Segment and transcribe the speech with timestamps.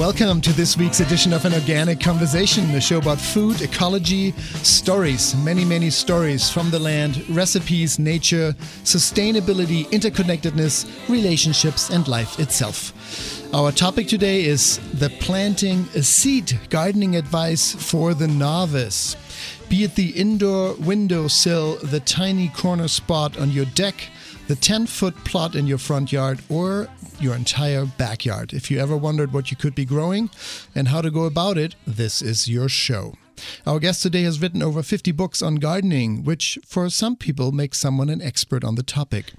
[0.00, 4.32] Welcome to this week's edition of An Organic Conversation, a show about food, ecology,
[4.62, 12.94] stories, many, many stories from the land, recipes, nature, sustainability, interconnectedness, relationships, and life itself.
[13.52, 19.16] Our topic today is the planting a seed gardening advice for the novice.
[19.68, 24.08] Be it the indoor windowsill, the tiny corner spot on your deck,
[24.48, 26.88] the 10 foot plot in your front yard, or
[27.20, 28.52] your entire backyard.
[28.52, 30.30] If you ever wondered what you could be growing
[30.74, 33.14] and how to go about it, this is your show.
[33.66, 37.78] Our guest today has written over 50 books on gardening, which for some people makes
[37.78, 39.32] someone an expert on the topic.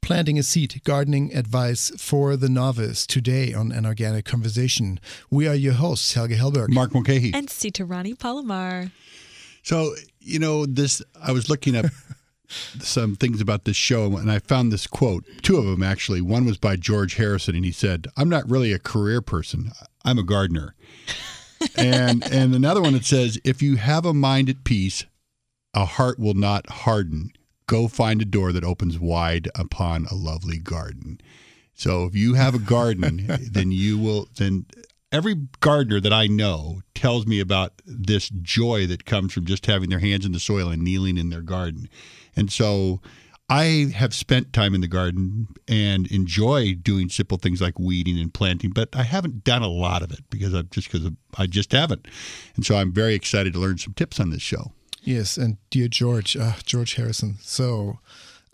[0.00, 5.00] Planting a seed, gardening advice for the novice today on an organic conversation.
[5.30, 8.90] We are your hosts, Helge Hellberg, Mark Mulcahy, and Sita Rani Palomar.
[9.62, 11.86] So, you know, this, I was looking up
[12.48, 16.20] some things about this show, and I found this quote, two of them actually.
[16.20, 19.72] One was by George Harrison, and he said, I'm not really a career person,
[20.04, 20.74] I'm a gardener.
[21.76, 25.04] and and another one that says, if you have a mind at peace,
[25.74, 27.32] a heart will not harden.
[27.66, 31.20] Go find a door that opens wide upon a lovely garden.
[31.74, 34.66] So if you have a garden, then you will then
[35.12, 39.90] every gardener that I know tells me about this joy that comes from just having
[39.90, 41.88] their hands in the soil and kneeling in their garden.
[42.36, 43.00] And so
[43.48, 48.34] I have spent time in the garden and enjoy doing simple things like weeding and
[48.34, 51.72] planting, but I haven't done a lot of it because I'm just because I just
[51.72, 52.08] haven't.
[52.56, 54.72] And so I'm very excited to learn some tips on this show.
[55.02, 58.00] Yes, and dear George, uh, George Harrison, so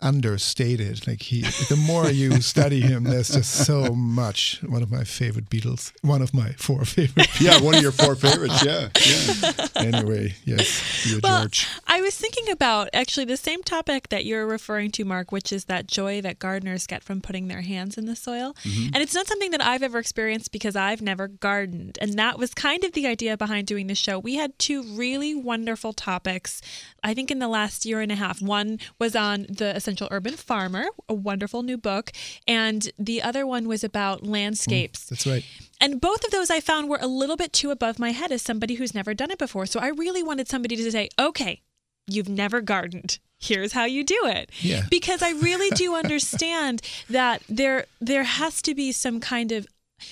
[0.01, 1.07] understated.
[1.07, 4.59] Like he, the more you study him, there's just so much.
[4.63, 5.93] One of my favorite Beatles.
[6.01, 7.29] One of my four favorite.
[7.39, 8.63] yeah, one of your four favorites.
[8.63, 9.67] Yeah, yeah.
[9.75, 11.67] Anyway, yes, dear well, George.
[11.87, 15.65] I was thinking about actually the same topic that you're referring to, Mark, which is
[15.65, 18.53] that joy that gardeners get from putting their hands in the soil.
[18.63, 18.93] Mm-hmm.
[18.93, 21.97] And it's not something that I've ever experienced because I've never gardened.
[22.01, 24.19] And that was kind of the idea behind doing the show.
[24.19, 26.61] We had two really wonderful topics,
[27.03, 28.41] I think, in the last year and a half.
[28.41, 32.11] One was on the Essential Urban Farmer, a wonderful new book,
[32.47, 35.05] and the other one was about landscapes.
[35.05, 35.45] Mm, that's right.
[35.79, 38.41] And both of those I found were a little bit too above my head as
[38.41, 39.65] somebody who's never done it before.
[39.65, 41.61] So I really wanted somebody to say, okay,
[42.07, 43.19] you've never gardened.
[43.39, 44.49] Here's how you do it.
[44.61, 44.83] Yeah.
[44.89, 49.67] Because I really do understand that there there has to be some kind of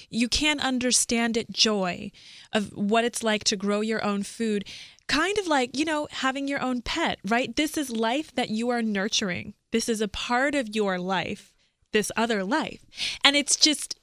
[0.09, 2.11] you can't understand it joy
[2.53, 4.65] of what it's like to grow your own food
[5.07, 7.55] kind of like, you know, having your own pet, right?
[7.55, 9.53] This is life that you are nurturing.
[9.71, 11.53] This is a part of your life,
[11.91, 12.85] this other life.
[13.23, 13.99] And it's just,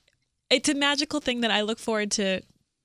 [0.50, 2.42] it's a magical thing that I look forward to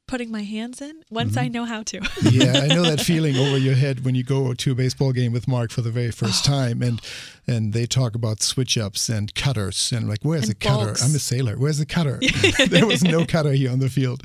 [0.07, 1.45] putting my hands in once mm-hmm.
[1.45, 2.01] I know how to.
[2.29, 5.31] yeah, I know that feeling over your head when you go to a baseball game
[5.31, 6.51] with Mark for the very first oh.
[6.51, 7.01] time and
[7.47, 10.95] and they talk about switch ups and cutters and like where's the cutter?
[11.03, 11.55] I'm a sailor.
[11.57, 12.19] Where's the cutter?
[12.67, 14.21] there was no cutter here on the field.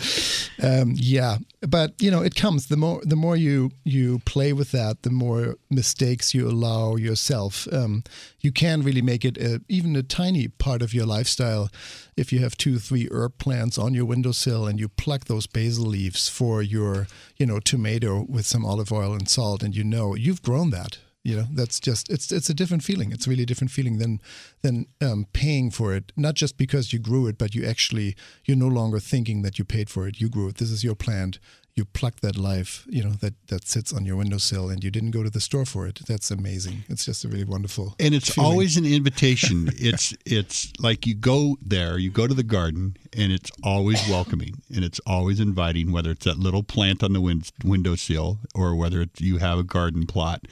[0.62, 4.70] Um, yeah, but you know it comes the more the more you you play with
[4.72, 7.66] that, the more mistakes you allow yourself.
[7.72, 8.04] Um,
[8.40, 11.70] you can really make it a, even a tiny part of your lifestyle
[12.16, 15.86] if you have two three herb plants on your windowsill and you pluck those basil
[15.86, 20.14] leaves for your you know tomato with some olive oil and salt and you know
[20.14, 23.12] you've grown that you know, that's just it's it's a different feeling.
[23.12, 24.20] It's a really different feeling than
[24.62, 26.12] than um, paying for it.
[26.16, 29.64] Not just because you grew it, but you actually you're no longer thinking that you
[29.64, 30.20] paid for it.
[30.20, 30.56] You grew it.
[30.56, 31.38] This is your plant.
[31.74, 35.10] You plucked that life, you know, that that sits on your windowsill, and you didn't
[35.10, 36.00] go to the store for it.
[36.08, 36.84] That's amazing.
[36.88, 37.94] It's just a really wonderful.
[38.00, 38.50] And it's feeling.
[38.50, 39.68] always an invitation.
[39.76, 44.62] it's it's like you go there, you go to the garden, and it's always welcoming,
[44.74, 45.92] and it's always inviting.
[45.92, 50.06] Whether it's that little plant on the wind, windowsill, or whether you have a garden
[50.06, 50.46] plot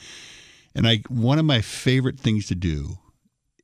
[0.76, 2.98] and I one of my favorite things to do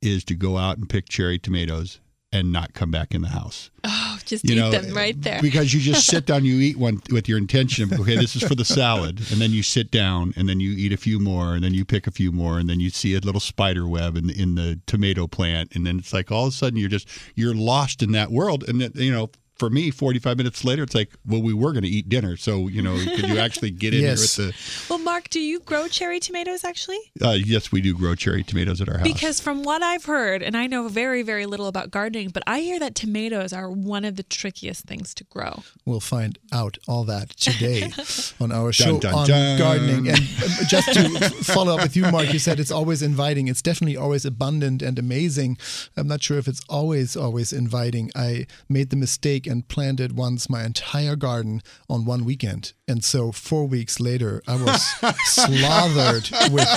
[0.01, 1.99] is to go out and pick cherry tomatoes
[2.33, 3.69] and not come back in the house.
[3.83, 5.39] Oh, just you eat know, them right there.
[5.39, 8.43] Because you just sit down, you eat one with your intention of, okay, this is
[8.43, 9.19] for the salad.
[9.31, 11.85] And then you sit down and then you eat a few more and then you
[11.85, 14.79] pick a few more and then you see a little spider web in, in the
[14.87, 15.75] tomato plant.
[15.75, 18.67] And then it's like all of a sudden you're just, you're lost in that world.
[18.67, 19.29] And, that, you know,
[19.63, 22.35] for me, 45 minutes later, it's like, well, we were going to eat dinner.
[22.35, 24.35] So, you know, could you actually get in yes.
[24.35, 24.89] here with the.
[24.93, 26.99] Well, Mark, do you grow cherry tomatoes actually?
[27.21, 29.07] Uh, yes, we do grow cherry tomatoes at our house.
[29.07, 32.59] Because from what I've heard, and I know very, very little about gardening, but I
[32.59, 35.63] hear that tomatoes are one of the trickiest things to grow.
[35.85, 37.93] We'll find out all that today
[38.41, 39.59] on our show dun, dun, on dun.
[39.59, 40.09] gardening.
[40.09, 43.47] And um, just to follow up with you, Mark, you said it's always inviting.
[43.47, 45.57] It's definitely always abundant and amazing.
[45.95, 48.11] I'm not sure if it's always, always inviting.
[48.13, 52.73] I made the mistake and planted once my entire garden on one weekend.
[52.87, 54.81] And so four weeks later, I was
[55.25, 56.67] slathered with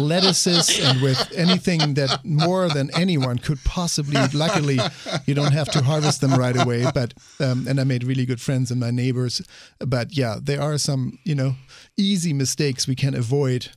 [0.00, 4.20] lettuces and with anything that more than anyone could possibly.
[4.34, 4.78] Luckily,
[5.26, 6.84] you don't have to harvest them right away.
[6.92, 9.40] But um, and I made really good friends and my neighbors.
[9.78, 11.54] But yeah, there are some you know
[11.96, 13.68] easy mistakes we can avoid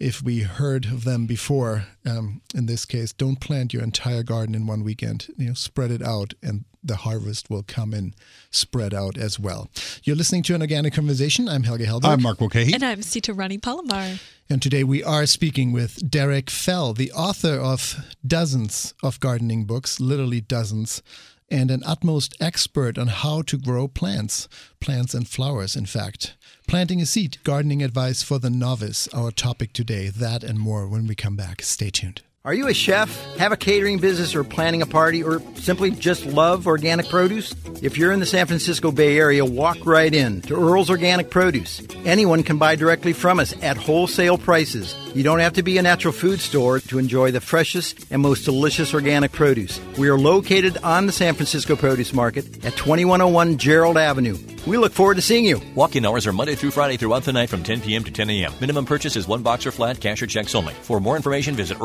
[0.00, 1.86] if we heard of them before.
[2.06, 5.28] Um, in this case, don't plant your entire garden in one weekend.
[5.36, 8.14] You know, spread it out, and the harvest will come in
[8.50, 9.68] spread out as well.
[10.04, 11.48] You're listening to an organic conversation.
[11.48, 12.04] I'm Helge Hellberg.
[12.06, 12.72] I'm Mark Mulcahy.
[12.72, 14.18] And I'm Sita Rani Palomar.
[14.48, 17.96] And today we are speaking with Derek Fell, the author of
[18.26, 21.02] dozens of gardening books, literally dozens,
[21.50, 24.48] and an utmost expert on how to grow plants,
[24.80, 26.36] plants and flowers, in fact.
[26.68, 30.10] Planting a seed, gardening advice for the novice, our topic today.
[30.10, 31.62] That and more when we come back.
[31.62, 32.20] Stay tuned.
[32.44, 36.24] Are you a chef, have a catering business, or planning a party, or simply just
[36.24, 37.52] love organic produce?
[37.82, 41.82] If you're in the San Francisco Bay Area, walk right in to Earl's Organic Produce.
[42.04, 44.94] Anyone can buy directly from us at wholesale prices.
[45.14, 48.44] You don't have to be a natural food store to enjoy the freshest and most
[48.44, 49.80] delicious organic produce.
[49.98, 54.38] We are located on the San Francisco Produce Market at 2101 Gerald Avenue.
[54.66, 55.60] We look forward to seeing you.
[55.74, 58.04] Walk-in hours are Monday through Friday throughout the night from 10 p.m.
[58.04, 58.52] to 10 a.m.
[58.60, 60.74] Minimum purchase is one box or flat, cash or checks only.
[60.74, 61.80] For more information, visit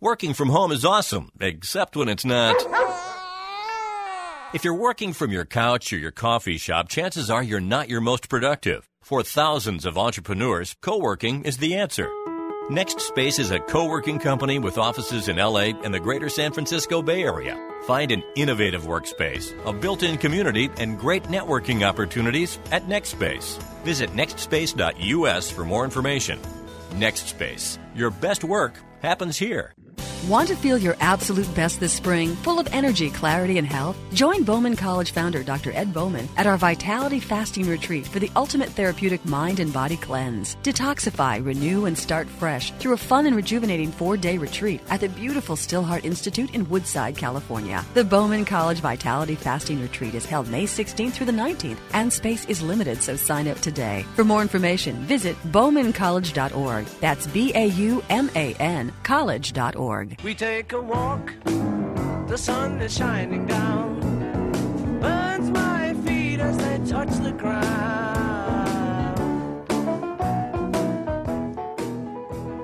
[0.00, 2.56] Working from home is awesome, except when it's not.
[4.52, 8.00] If you're working from your couch or your coffee shop, chances are you're not your
[8.00, 8.88] most productive.
[9.02, 12.08] For thousands of entrepreneurs, co-working is the answer.
[12.70, 17.24] NextSpace is a co-working company with offices in LA and the greater San Francisco Bay
[17.24, 17.58] Area.
[17.86, 23.60] Find an innovative workspace, a built-in community, and great networking opportunities at NextSpace.
[23.82, 26.38] Visit nextspace.us for more information.
[26.90, 27.78] NextSpace.
[27.94, 29.72] Your best work happens here.
[30.28, 33.96] Want to feel your absolute best this spring, full of energy, clarity, and health?
[34.12, 35.72] Join Bauman College founder Dr.
[35.72, 40.56] Ed Bauman at our Vitality Fasting Retreat for the ultimate therapeutic mind and body cleanse.
[40.56, 45.08] Detoxify, renew, and start fresh through a fun and rejuvenating four day retreat at the
[45.08, 47.82] beautiful Stillheart Institute in Woodside, California.
[47.94, 52.44] The Bauman College Vitality Fasting Retreat is held May 16th through the 19th, and space
[52.44, 54.04] is limited, so sign up today.
[54.16, 56.84] For more information, visit baumancollege.org.
[57.00, 60.09] That's B A U M A N college.org.
[60.22, 64.00] We take a walk, the sun is shining down,
[65.00, 67.70] burns my feet as they touch the ground.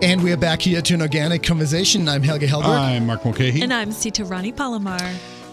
[0.02, 2.08] And we are back here to an organic conversation.
[2.08, 2.78] I'm Helge Hellberg.
[2.78, 3.62] I'm Mark Mulcahy.
[3.62, 5.00] And I'm Sita Rani Palomar.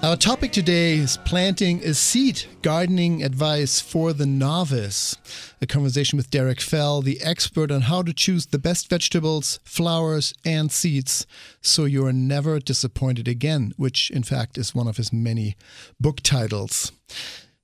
[0.03, 5.15] Our topic today is planting a seed, gardening advice for the novice.
[5.61, 10.33] A conversation with Derek Fell, the expert on how to choose the best vegetables, flowers,
[10.43, 11.25] and seeds
[11.61, 15.55] so you are never disappointed again, which in fact is one of his many
[16.01, 16.91] book titles.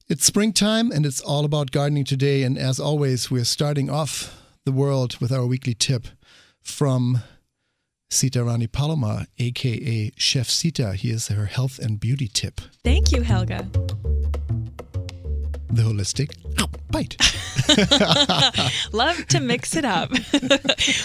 [0.07, 2.43] It's springtime and it's all about gardening today.
[2.43, 6.07] And as always, we're starting off the world with our weekly tip
[6.61, 7.21] from
[8.11, 10.93] Sita Rani Palomar, aka Chef Sita.
[10.93, 12.59] Here's her health and beauty tip.
[12.83, 13.61] Thank you, Helge.
[15.71, 16.33] The holistic
[16.89, 17.15] bite.
[18.93, 20.09] Love to mix it up.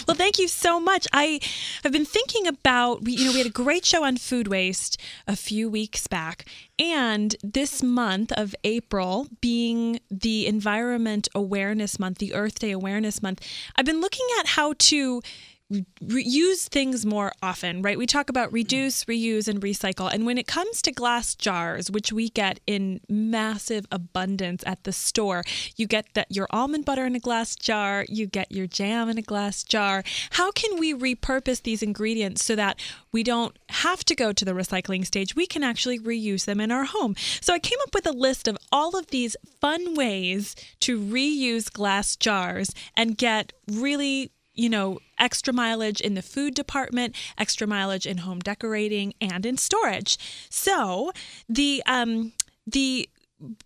[0.09, 1.06] well, thank you so much.
[1.12, 1.41] I
[1.83, 4.99] have been thinking about we you know we had a great show on food waste
[5.27, 6.47] a few weeks back
[6.79, 13.41] and this month of April being the Environment Awareness Month, the Earth Day Awareness Month,
[13.77, 15.23] I've been looking at how to
[15.71, 17.99] re- use things more often, right?
[17.99, 20.13] We talk about reduce, reuse, and recycle.
[20.13, 24.93] And when it comes to glass jars, which we get in massive abundance at the
[24.93, 25.43] store,
[25.77, 29.19] you get that your almond butter in a glass jar, you get your jam in
[29.19, 30.03] a glass jar.
[30.31, 32.79] How can we repurpose these ingredients so that
[33.13, 35.35] we don't have to go to the recycling stage?
[35.35, 37.17] We can actually reuse them in our home.
[37.41, 41.73] So I came up with a list of all of these fun ways to reuse
[41.73, 48.06] glass jars and get really you know, extra mileage in the food department, extra mileage
[48.06, 50.19] in home decorating, and in storage.
[50.51, 51.13] So
[51.49, 52.33] the um,
[52.67, 53.09] the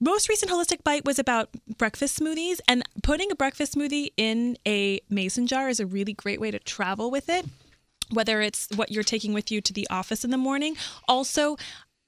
[0.01, 5.01] most recent holistic bite was about breakfast smoothies, and putting a breakfast smoothie in a
[5.09, 7.47] mason jar is a really great way to travel with it
[8.11, 10.77] whether it's what you're taking with you to the office in the morning.
[11.07, 11.57] Also,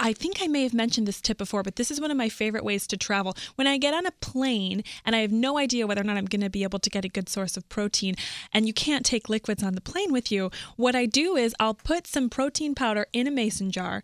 [0.02, 2.30] I think I may have mentioned this tip before, but this is one of my
[2.30, 3.36] favorite ways to travel.
[3.56, 6.24] When I get on a plane and I have no idea whether or not I'm
[6.24, 8.14] going to be able to get a good source of protein,
[8.52, 11.74] and you can't take liquids on the plane with you, what I do is I'll
[11.74, 14.02] put some protein powder in a mason jar,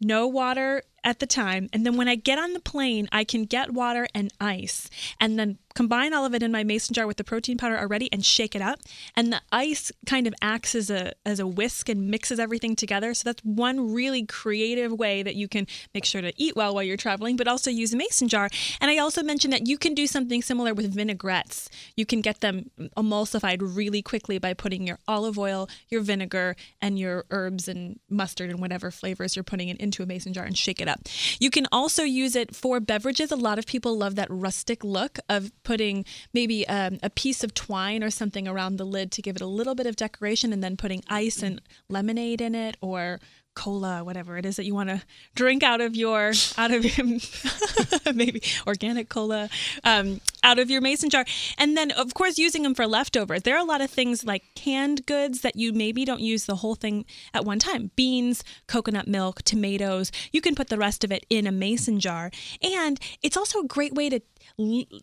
[0.00, 1.68] no water at the time.
[1.72, 4.88] And then when I get on the plane, I can get water and ice
[5.20, 8.12] and then combine all of it in my mason jar with the protein powder already
[8.12, 8.80] and shake it up.
[9.16, 13.14] And the ice kind of acts as a as a whisk and mixes everything together.
[13.14, 16.82] So that's one really creative way that you can make sure to eat well while
[16.82, 18.48] you're traveling, but also use a mason jar.
[18.80, 21.68] And I also mentioned that you can do something similar with vinaigrettes.
[21.96, 26.98] You can get them emulsified really quickly by putting your olive oil, your vinegar, and
[26.98, 30.56] your herbs and mustard and whatever flavors you're putting it into a mason jar and
[30.56, 30.91] shake it up.
[31.38, 33.30] You can also use it for beverages.
[33.30, 37.54] A lot of people love that rustic look of putting maybe um, a piece of
[37.54, 40.62] twine or something around the lid to give it a little bit of decoration and
[40.62, 43.20] then putting ice and lemonade in it or
[43.54, 45.02] cola whatever it is that you want to
[45.34, 46.84] drink out of your out of
[48.14, 49.48] maybe organic cola
[49.84, 51.24] um, out of your mason jar.
[51.58, 53.42] And then of course using them for leftovers.
[53.42, 56.56] There are a lot of things like canned goods that you maybe don't use the
[56.56, 57.04] whole thing
[57.34, 57.90] at one time.
[57.96, 60.10] Beans coconut milk tomatoes.
[60.32, 62.30] You can put the rest of it in a mason jar.
[62.62, 64.20] And it's also a great way to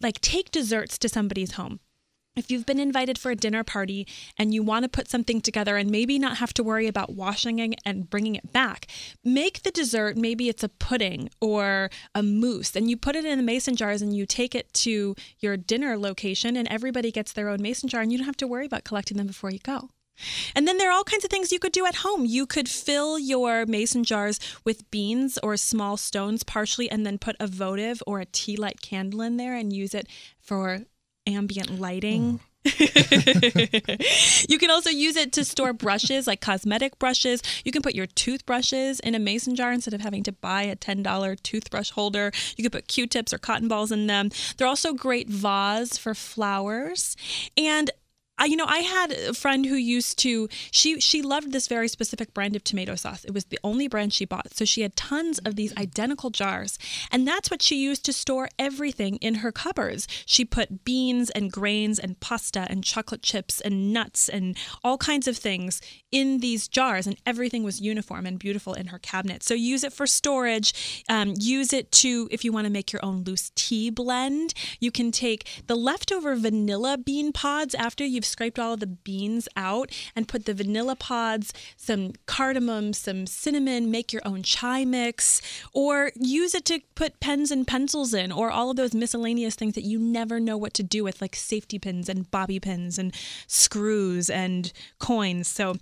[0.02, 1.80] like take desserts to somebody's home
[2.36, 4.08] if you've been invited for a dinner party
[4.38, 7.76] and you want to put something together and maybe not have to worry about washing
[7.86, 8.88] and bringing it back,
[9.24, 10.18] make the dessert.
[10.18, 14.02] Maybe it's a pudding or a mousse, and you put it in the mason jars
[14.02, 18.02] and you take it to your dinner location, and everybody gets their own mason jar,
[18.02, 19.90] and you don't have to worry about collecting them before you go.
[20.56, 22.26] And then there are all kinds of things you could do at home.
[22.26, 27.36] You could fill your mason jars with beans or small stones partially, and then put
[27.40, 30.08] a votive or a tea light candle in there and use it
[30.40, 30.82] for
[31.30, 32.40] ambient lighting.
[32.42, 32.46] Oh.
[34.50, 37.42] you can also use it to store brushes like cosmetic brushes.
[37.64, 40.76] You can put your toothbrushes in a mason jar instead of having to buy a
[40.76, 42.32] $10 toothbrush holder.
[42.58, 44.30] You can put Q tips or cotton balls in them.
[44.58, 47.16] They're also great vase for flowers.
[47.56, 47.92] And
[48.40, 51.88] I, you know, I had a friend who used to she she loved this very
[51.88, 53.26] specific brand of tomato sauce.
[53.26, 54.56] It was the only brand she bought.
[54.56, 56.80] So she had tons of these identical jars,
[57.12, 60.08] and that's what she used to store everything in her cupboards.
[60.26, 65.28] She put beans and grains and pasta and chocolate chips and nuts and all kinds
[65.28, 65.82] of things
[66.12, 69.44] in these jars, and everything was uniform and beautiful in her cabinet.
[69.44, 71.04] So use it for storage.
[71.10, 74.54] Um, use it to if you want to make your own loose tea blend.
[74.80, 79.92] You can take the leftover vanilla bean pods after you've scraped all the beans out
[80.16, 85.42] and put the vanilla pods, some cardamom, some cinnamon, make your own chai mix,
[85.74, 89.76] or use it to put pens and pencils in, or all of those miscellaneous things
[89.76, 93.14] that you never know what to do with, like safety pins and bobby pins and
[93.48, 95.48] screws and coins.
[95.48, 95.76] So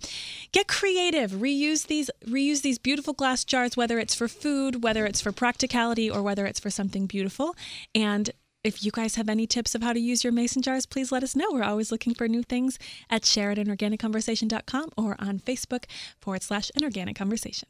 [0.52, 1.32] get creative.
[1.32, 6.10] Reuse these reuse these beautiful glass jars, whether it's for food, whether it's for practicality,
[6.10, 7.56] or whether it's for something beautiful.
[7.94, 8.30] And
[8.68, 11.22] if you guys have any tips of how to use your mason jars, please let
[11.22, 11.46] us know.
[11.50, 15.84] We're always looking for new things at share at anorganicconversation.com or on Facebook
[16.20, 17.66] forward slash an organic conversation.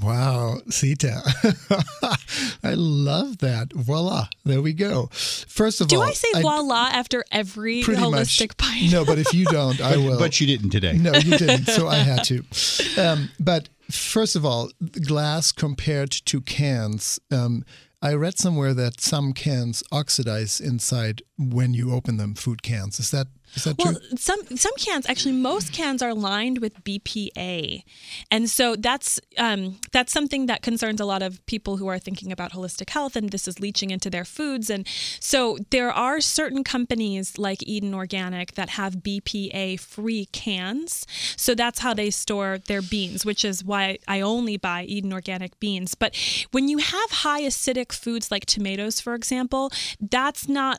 [0.00, 1.20] Wow, Sita.
[2.62, 3.72] I love that.
[3.74, 4.28] Voila.
[4.44, 5.08] There we go.
[5.12, 8.92] First of Do all, do I say voila after every pretty holistic much, pint?
[8.92, 10.16] No, but if you don't, I will.
[10.18, 10.92] But you didn't today.
[10.92, 11.66] No, you didn't.
[11.66, 12.44] So I had to.
[13.00, 14.70] Um, but first of all,
[15.06, 17.18] glass compared to cans.
[17.30, 17.64] Um,
[18.02, 22.34] I read somewhere that some cans oxidize inside when you open them.
[22.34, 22.98] Food cans.
[22.98, 24.16] Is that is that Well, true?
[24.16, 27.82] some some cans actually most cans are lined with BPA,
[28.30, 32.30] and so that's um, that's something that concerns a lot of people who are thinking
[32.30, 34.70] about holistic health, and this is leaching into their foods.
[34.70, 34.86] And
[35.18, 41.04] so there are certain companies like Eden Organic that have BPA free cans.
[41.36, 45.58] So that's how they store their beans, which is why I only buy Eden Organic
[45.58, 45.94] beans.
[45.94, 46.14] But
[46.52, 50.78] when you have high acidic foods like tomatoes, for example, that's not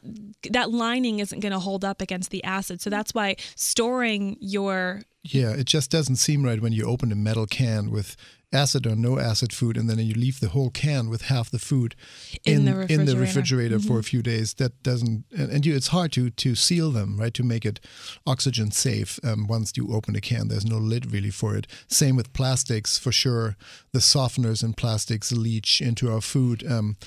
[0.50, 2.61] that lining isn't going to hold up against the acid.
[2.62, 7.16] So that's why storing your Yeah, it just doesn't seem right when you open a
[7.16, 8.16] metal can with
[8.54, 11.60] acid or no acid food, and then you leave the whole can with half the
[11.60, 11.96] food
[12.44, 13.78] In the in the refrigerator.
[13.78, 13.88] Mm-hmm.
[13.88, 14.56] for a few days.
[14.56, 17.34] That doesn't, and, and you, it's hard to to seal them, right?
[17.34, 17.80] To make it
[18.26, 19.20] oxygen safe.
[19.24, 21.68] Um, once you open a can, there's no lid really for it.
[21.88, 23.56] Same with plastics, for sure.
[23.94, 26.70] The softeners in plastics leach into our food.
[26.70, 26.98] Um,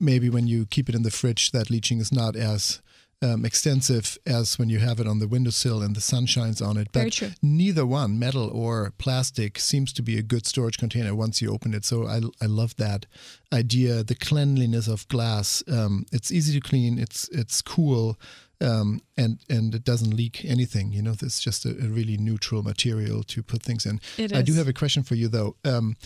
[0.00, 2.80] maybe when you keep it in the fridge, that leaching is not as
[3.22, 6.76] um, extensive as when you have it on the windowsill and the sun shines on
[6.76, 6.88] it.
[6.92, 11.52] But neither one, metal or plastic, seems to be a good storage container once you
[11.52, 11.84] open it.
[11.84, 13.06] So I, I love that
[13.52, 14.02] idea.
[14.02, 15.62] The cleanliness of glass.
[15.70, 16.98] Um, it's easy to clean.
[16.98, 18.18] It's it's cool.
[18.62, 20.92] Um, and and it doesn't leak anything.
[20.92, 24.00] You know, it's just a, a really neutral material to put things in.
[24.16, 25.56] It I do have a question for you though.
[25.64, 25.96] Um,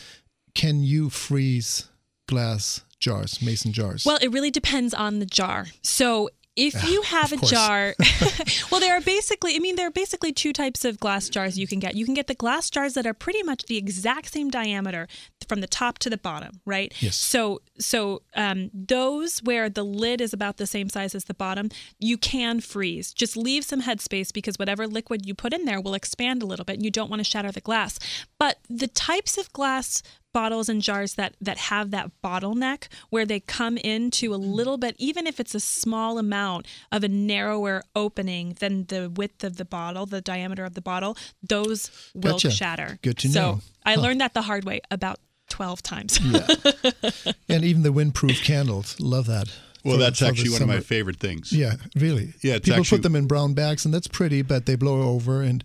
[0.55, 1.89] can you freeze
[2.29, 4.05] glass jars, mason jars?
[4.05, 5.67] Well, it really depends on the jar.
[5.83, 7.95] So if you have a jar,
[8.71, 11.67] well, there are basically, I mean, there are basically two types of glass jars you
[11.67, 11.95] can get.
[11.95, 15.09] You can get the glass jars that are pretty much the exact same diameter
[15.49, 16.93] from the top to the bottom, right?
[17.01, 17.17] Yes.
[17.17, 21.71] So, so um, those where the lid is about the same size as the bottom,
[21.99, 23.13] you can freeze.
[23.13, 26.65] Just leave some headspace because whatever liquid you put in there will expand a little
[26.65, 27.99] bit, and you don't want to shatter the glass.
[28.39, 30.03] But the types of glass
[30.35, 34.55] bottles and jars that that have that bottleneck where they come into a mm.
[34.55, 39.43] little bit even if it's a small amount of a narrower opening than the width
[39.43, 42.51] of the bottle the diameter of the bottle those will Gotcha.
[42.51, 43.61] shatter Good to so know.
[43.87, 44.03] i Huh.
[44.03, 46.47] learned that the hard way about 12 times yeah
[47.49, 48.99] and even the windproof candles.
[49.01, 49.49] Love that.
[49.85, 51.53] Well, for- that's for the actually one of my favorite things.
[51.53, 52.33] Yeah, really.
[52.43, 55.03] Yeah, it's people actually- put them in brown bags, and that's pretty, but they blow
[55.03, 55.63] over, and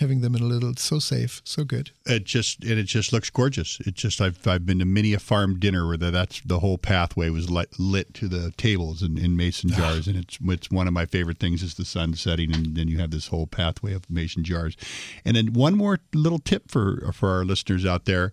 [0.00, 1.90] having them in a little, it's so safe, so good.
[2.06, 3.78] It just and it just looks gorgeous.
[3.80, 6.78] It just I've I've been to many a farm dinner where the, that's the whole
[6.78, 10.88] pathway was lit, lit to the tables in, in mason jars, and it's it's one
[10.88, 13.92] of my favorite things is the sun setting, and then you have this whole pathway
[13.92, 14.76] of mason jars.
[15.24, 18.32] And then one more little tip for for our listeners out there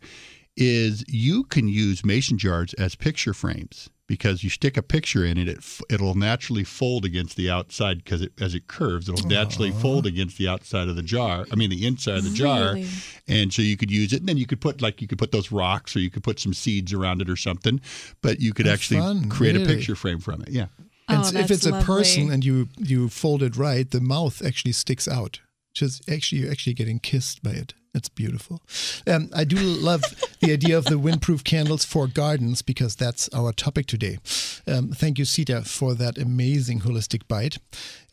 [0.56, 5.38] is you can use mason jars as picture frames because you stick a picture in
[5.38, 5.60] it, it
[5.90, 10.38] it'll naturally fold against the outside because it, as it curves, it'll naturally fold against
[10.38, 11.46] the outside of the jar.
[11.52, 12.88] I mean, the inside of the jar, Really?
[13.28, 15.32] and so you could use it, and then you could put like you could put
[15.32, 17.82] those rocks, or you could put some seeds around it or something.
[18.22, 20.50] But you could Oh, actually fun, create a picture frame from it.
[20.50, 20.68] Yeah.
[20.80, 23.90] Oh, and Oh, s- if that's it's a person and you you fold it right,
[23.90, 25.40] the mouth actually sticks out.
[25.74, 27.74] Just actually, you're actually getting kissed by it.
[27.98, 28.62] It's beautiful.
[29.08, 30.04] Um, I do love
[30.39, 34.20] the idea of the windproof candles for gardens because that's our topic today.
[34.68, 37.58] Um, thank you, Sita, for that amazing holistic bite.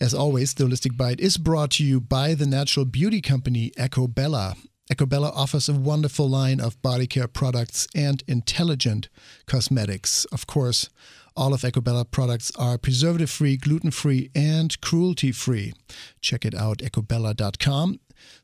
[0.01, 4.13] As always, the holistic bite is brought to you by the natural beauty company Ecco
[4.13, 4.57] Bella.
[4.91, 9.09] Ecobella offers a wonderful line of body care products and intelligent
[9.47, 10.25] cosmetics.
[10.27, 10.89] Of course,
[11.37, 15.73] all of Ecco Bella products are preservative free, gluten free, and cruelty free.
[16.21, 17.99] Check it out, eccobella.com.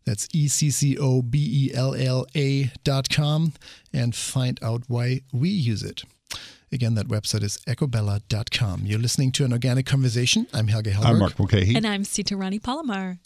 [0.04, 1.38] That's E C C O B
[1.70, 3.52] E L L A.com
[3.92, 6.04] and find out why we use it.
[6.72, 8.82] Again, that website is eccobella.com.
[8.84, 10.46] You're listening to an organic conversation.
[10.52, 11.04] I'm Helge Hellberg.
[11.04, 11.74] I'm Mark Mulcahy.
[11.74, 13.18] and i'm sita rani palomar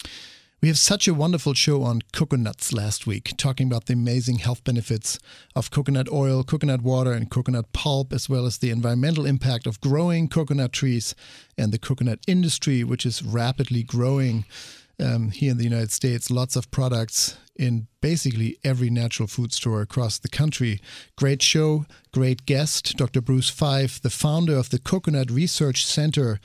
[0.62, 4.64] We have such a wonderful show on coconuts last week, talking about the amazing health
[4.64, 5.18] benefits
[5.54, 9.78] of coconut oil, coconut water, and coconut pulp, as well as the environmental impact of
[9.82, 11.14] growing coconut trees
[11.58, 14.46] and the coconut industry, which is rapidly growing
[15.00, 16.30] um, here in the United States.
[16.30, 20.80] Lots of products in basically every natural food store across the country.
[21.16, 23.20] Great show, great guest, Dr.
[23.20, 26.40] Bruce Fife, the founder of the Coconut Research Center.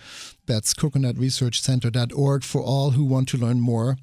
[0.46, 3.98] That's coconutresearchcenter.org for all who want to learn more.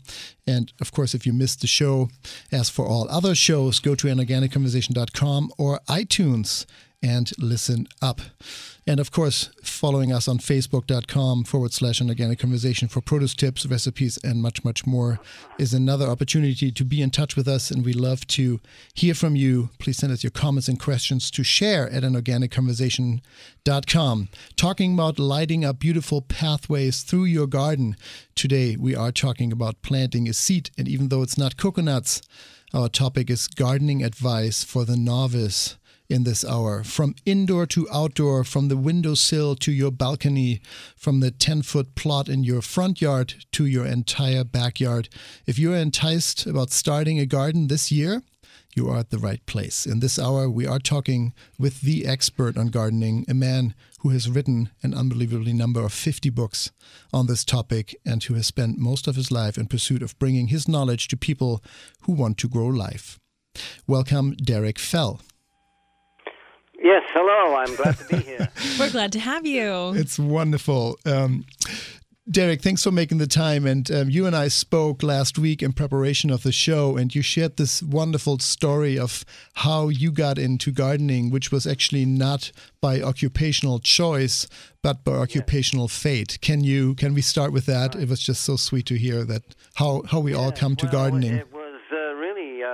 [0.47, 2.09] And of course, if you missed the show,
[2.53, 6.67] as for all other shows, go to anorganicconversation.com or iTunes
[7.07, 8.21] and listen up.
[8.85, 13.65] And of course, following us on facebook.com forward slash an organic conversation for produce tips,
[13.67, 15.21] recipes, and much, much more
[15.59, 17.71] is another opportunity to be in touch with us.
[17.71, 18.59] And we love to
[18.95, 19.69] hear from you.
[19.79, 24.29] Please send us your comments and questions to share at anorganicconversation.com.
[24.57, 27.97] Talking about lighting up beautiful pathways through your garden.
[28.35, 30.71] Today, we are talking about planting a seed.
[30.77, 32.21] And even though it's not coconuts,
[32.75, 35.77] our topic is gardening advice for the novice
[36.09, 36.83] in this hour.
[36.85, 40.61] From indoor to outdoor, from the windowsill to your balcony,
[40.97, 45.09] from the 10 foot plot in your front yard to your entire backyard.
[45.47, 48.23] If you're enticed about starting a garden this year,
[48.77, 49.87] you are at the right place.
[49.87, 54.29] In this hour, we are talking with the expert on gardening, a man who has
[54.29, 56.71] written an unbelievably number of 50 books
[57.13, 60.49] on this topic and who has spent most of his life in pursuit of bringing
[60.49, 61.65] his knowledge to people
[62.03, 63.19] who want to grow life.
[63.87, 65.21] Welcome, Derek Fell.
[66.83, 67.57] Yes, hello.
[67.57, 68.49] I'm glad to be here.
[68.79, 70.99] we're glad to have you It's wonderful.
[71.05, 71.45] Um,
[72.29, 73.67] Derek, thanks for making the time.
[73.67, 77.23] And um, you and I spoke last week in preparation of the show, and you
[77.23, 83.01] shared this wonderful story of how you got into gardening, which was actually not by
[83.01, 84.49] occupational choice,
[84.83, 86.39] but by occupational fate.
[86.43, 86.97] Can you?
[86.97, 87.95] Can we start with that?
[87.95, 90.93] It was just so sweet to hear that how how we all come to well,
[90.93, 91.35] gardening.
[91.35, 91.56] It was really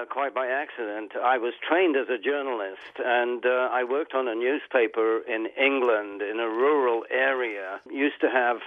[0.03, 1.13] uh, quite by accident.
[1.23, 6.23] I was trained as a journalist, and uh, I worked on a newspaper in England
[6.23, 7.81] in a rural area.
[7.91, 8.59] Used to have.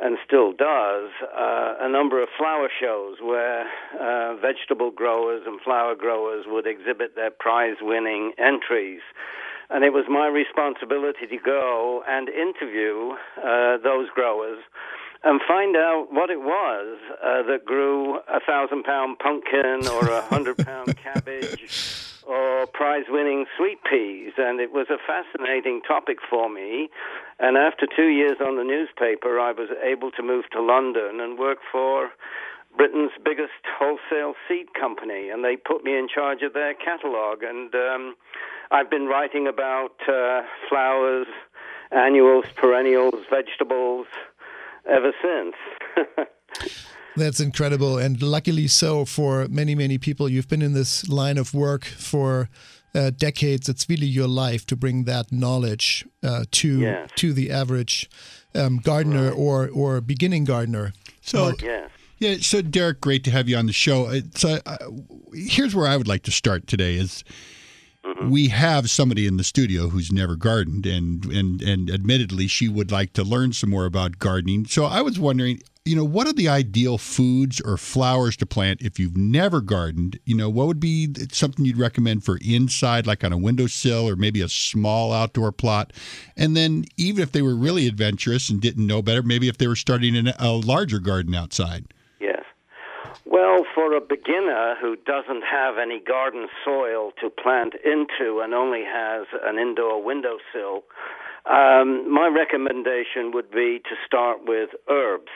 [0.00, 3.66] And still does uh, a number of flower shows where
[4.00, 9.00] uh, vegetable growers and flower growers would exhibit their prize-winning entries,
[9.70, 13.10] and it was my responsibility to go and interview
[13.42, 14.60] uh, those growers
[15.24, 20.22] and find out what it was uh, that grew a thousand pound pumpkin or a
[20.22, 24.32] hundred pound cabbage or prize winning sweet peas.
[24.36, 26.90] And it was a fascinating topic for me.
[27.40, 31.38] And after two years on the newspaper, I was able to move to London and
[31.38, 32.10] work for
[32.76, 35.30] Britain's biggest wholesale seed company.
[35.30, 37.42] And they put me in charge of their catalog.
[37.42, 38.14] And um,
[38.70, 41.26] I've been writing about uh, flowers,
[41.90, 44.06] annuals, perennials, vegetables
[44.88, 45.54] ever since.
[47.16, 50.28] That's incredible, and luckily so for many, many people.
[50.28, 52.48] You've been in this line of work for
[52.94, 53.68] uh, decades.
[53.68, 57.10] It's really your life to bring that knowledge uh, to Yes.
[57.16, 58.08] to the average
[58.54, 60.92] um, gardener or or beginning gardener.
[61.20, 61.62] So, Mark.
[61.62, 61.90] yes.
[62.18, 64.08] yeah, so Derek, great to have you on the show.
[64.10, 64.76] It's, uh, uh,
[65.34, 67.24] here's where I would like to start today is
[68.08, 68.30] Mm-hmm.
[68.30, 72.90] we have somebody in the studio who's never gardened and, and and admittedly she would
[72.90, 74.64] like to learn some more about gardening.
[74.64, 78.80] So I was wondering, you know, what are the ideal foods or flowers to plant
[78.80, 80.18] if you've never gardened?
[80.24, 84.16] You know, what would be something you'd recommend for inside like on a windowsill or
[84.16, 85.92] maybe a small outdoor plot?
[86.34, 89.68] And then even if they were really adventurous and didn't know better, maybe if they
[89.68, 91.92] were starting in a larger garden outside.
[93.24, 98.84] Well, for a beginner who doesn't have any garden soil to plant into and only
[98.84, 100.84] has an indoor windowsill,
[101.46, 105.32] um, my recommendation would be to start with herbs.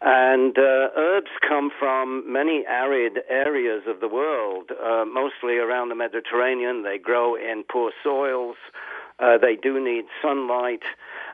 [0.00, 5.94] And uh, herbs come from many arid areas of the world, uh, mostly around the
[5.94, 6.82] Mediterranean.
[6.82, 8.56] They grow in poor soils.
[9.18, 10.82] Uh, they do need sunlight.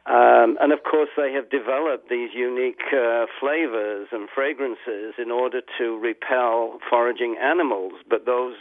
[0.06, 5.60] Um, and of course, they have developed these unique uh, flavors and fragrances in order
[5.78, 7.92] to repel foraging animals.
[8.10, 8.56] But those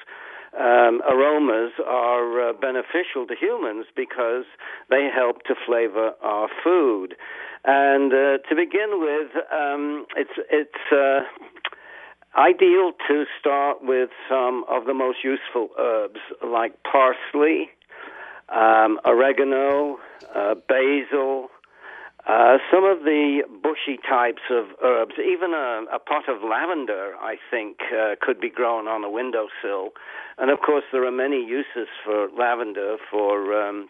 [0.53, 4.45] um, aromas are uh, beneficial to humans because
[4.89, 7.15] they help to flavor our food.
[7.63, 11.21] And uh, to begin with, um, it's it's uh,
[12.37, 17.69] ideal to start with some of the most useful herbs like parsley,
[18.53, 19.97] um, oregano,
[20.35, 21.47] uh, basil.
[22.27, 27.37] Uh, some of the bushy types of herbs, even a, a pot of lavender, I
[27.49, 29.89] think, uh, could be grown on a windowsill.
[30.37, 32.97] And of course, there are many uses for lavender.
[33.09, 33.89] For um,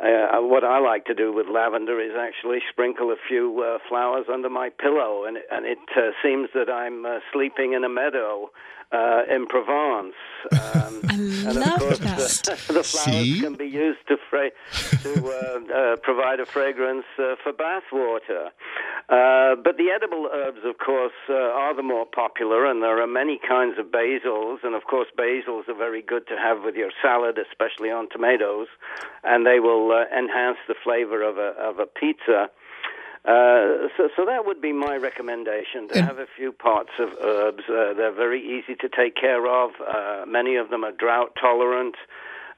[0.00, 4.26] uh, what I like to do with lavender is actually sprinkle a few uh, flowers
[4.32, 8.50] under my pillow, and and it uh, seems that I'm uh, sleeping in a meadow
[8.92, 10.14] uh, in Provence.
[10.52, 12.58] Um, and love of course, that.
[12.66, 13.40] The, the flowers See?
[13.40, 14.50] can be used to fra-
[15.02, 18.50] to uh, uh, provide a fragrance uh, for bath water.
[19.08, 23.06] Uh, but the edible herbs, of course, uh, are the more popular, and there are
[23.06, 24.58] many kinds of basils.
[24.62, 28.68] And of course, basils are very good to have with your salad, especially on tomatoes,
[29.24, 32.48] and they will uh, enhance the flavor of a of a pizza.
[33.24, 37.62] Uh, so, so that would be my recommendation to have a few pots of herbs.
[37.68, 39.70] Uh, they're very easy to take care of.
[39.80, 41.94] Uh, many of them are drought tolerant.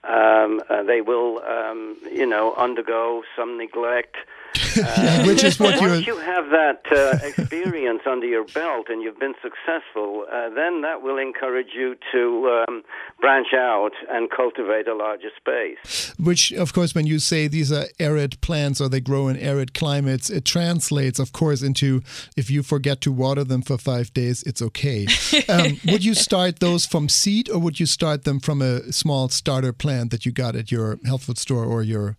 [0.04, 4.16] Um, uh, they will, um, you know, undergo some neglect.
[4.76, 5.94] Uh, Which is what you're.
[5.96, 11.00] you have that uh, experience under your belt and you've been successful, uh, then that
[11.00, 12.82] will encourage you to um,
[13.20, 16.12] branch out and cultivate a larger space.
[16.18, 19.74] Which, of course, when you say these are arid plants or they grow in arid
[19.74, 22.02] climates, it translates, of course, into
[22.36, 25.06] if you forget to water them for five days, it's okay.
[25.48, 29.28] Um, would you start those from seed or would you start them from a small
[29.28, 32.16] starter plant that you got at your health food store or your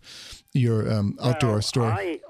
[0.56, 1.92] your um, outdoor Well, store?
[1.92, 2.20] I,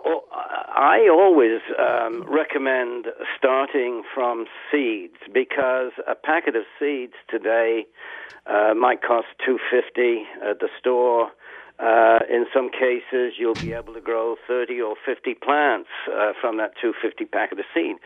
[0.76, 3.06] I always um, recommend
[3.38, 7.86] starting from seeds because a packet of seeds today
[8.46, 11.30] uh, might cost two fifty at the store.
[11.78, 16.56] Uh, in some cases, you'll be able to grow 30 or 50 plants uh, from
[16.56, 17.96] that 250 packet of seed.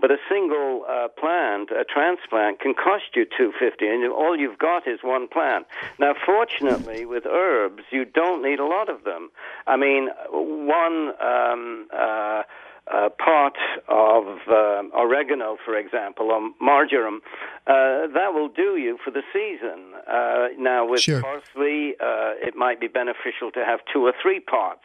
[0.00, 4.88] But a single uh, plant, a transplant, can cost you 250, and all you've got
[4.88, 5.66] is one plant.
[5.98, 9.30] Now, fortunately, with herbs, you don't need a lot of them.
[9.66, 11.12] I mean, one.
[11.20, 11.86] Um,
[12.92, 13.54] uh, uh, pot
[13.88, 17.20] of um oregano, for example, or marjoram,
[17.66, 19.92] uh, that will do you for the season.
[20.08, 21.20] Uh, now, with Sure.
[21.22, 24.84] parsley, uh, it might be beneficial to have two or three pots,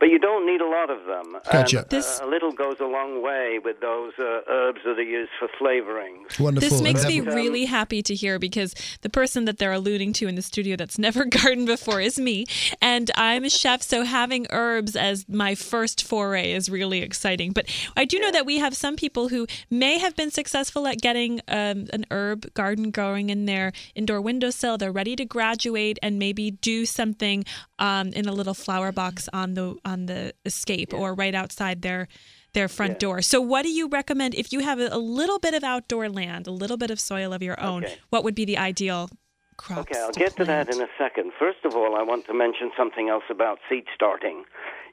[0.00, 1.40] but you don't need a lot of them.
[1.50, 1.86] Gotcha.
[1.90, 5.30] And, uh, a little goes a long way with those uh, herbs that are used
[5.38, 6.38] for flavorings.
[6.38, 6.68] Wonderful.
[6.68, 10.36] This makes me really happy to hear because the person that they're alluding to in
[10.36, 12.46] the studio that's never gardened before is me.
[12.80, 17.52] And I'm a chef, so having herbs as my first foray is really exciting.
[17.52, 21.00] But I do know that we have some people who may have been successful at
[21.00, 24.78] getting um, an herb garden growing in their indoor windowsill.
[24.78, 27.44] They're ready to graduate and maybe do something
[27.78, 32.08] um, in a little flower box on the on the escape or right outside their
[32.54, 33.20] their front door.
[33.22, 36.50] So, what do you recommend if you have a, little bit of outdoor land, a
[36.50, 37.84] little bit of soil of your own?
[37.84, 37.96] Okay.
[38.10, 39.10] What would be the ideal
[39.58, 39.90] crops.
[39.90, 41.32] Okay, I'll to get to that in a second.
[41.38, 44.44] First of all, I want to mention something else about seed starting.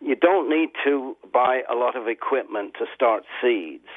[0.02, 3.88] You don't need to buy a lot of equipment to start seeds.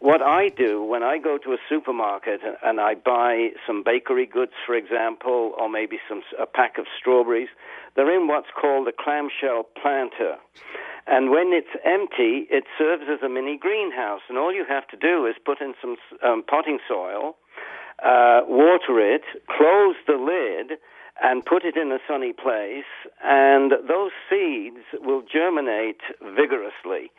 [0.00, 4.52] What I do when I go to a supermarket and I buy some bakery goods,
[4.66, 7.48] for example, or maybe some a pack of strawberries,
[7.94, 10.36] they're in what's called a clamshell planter.
[11.06, 14.22] And when it's empty, it serves as a mini greenhouse.
[14.28, 17.36] And all you have to do is put in some um, potting soil,
[18.02, 20.78] uh, water it, close the lid,
[21.22, 22.84] and put it in a sunny place,
[23.22, 27.10] and those seeds will germinate vigorously.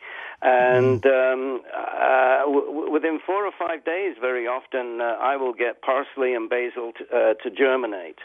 [0.42, 5.80] And um, uh, w- within four or five days, very often, uh, I will get
[5.80, 8.18] parsley and basil t- uh, to germinate.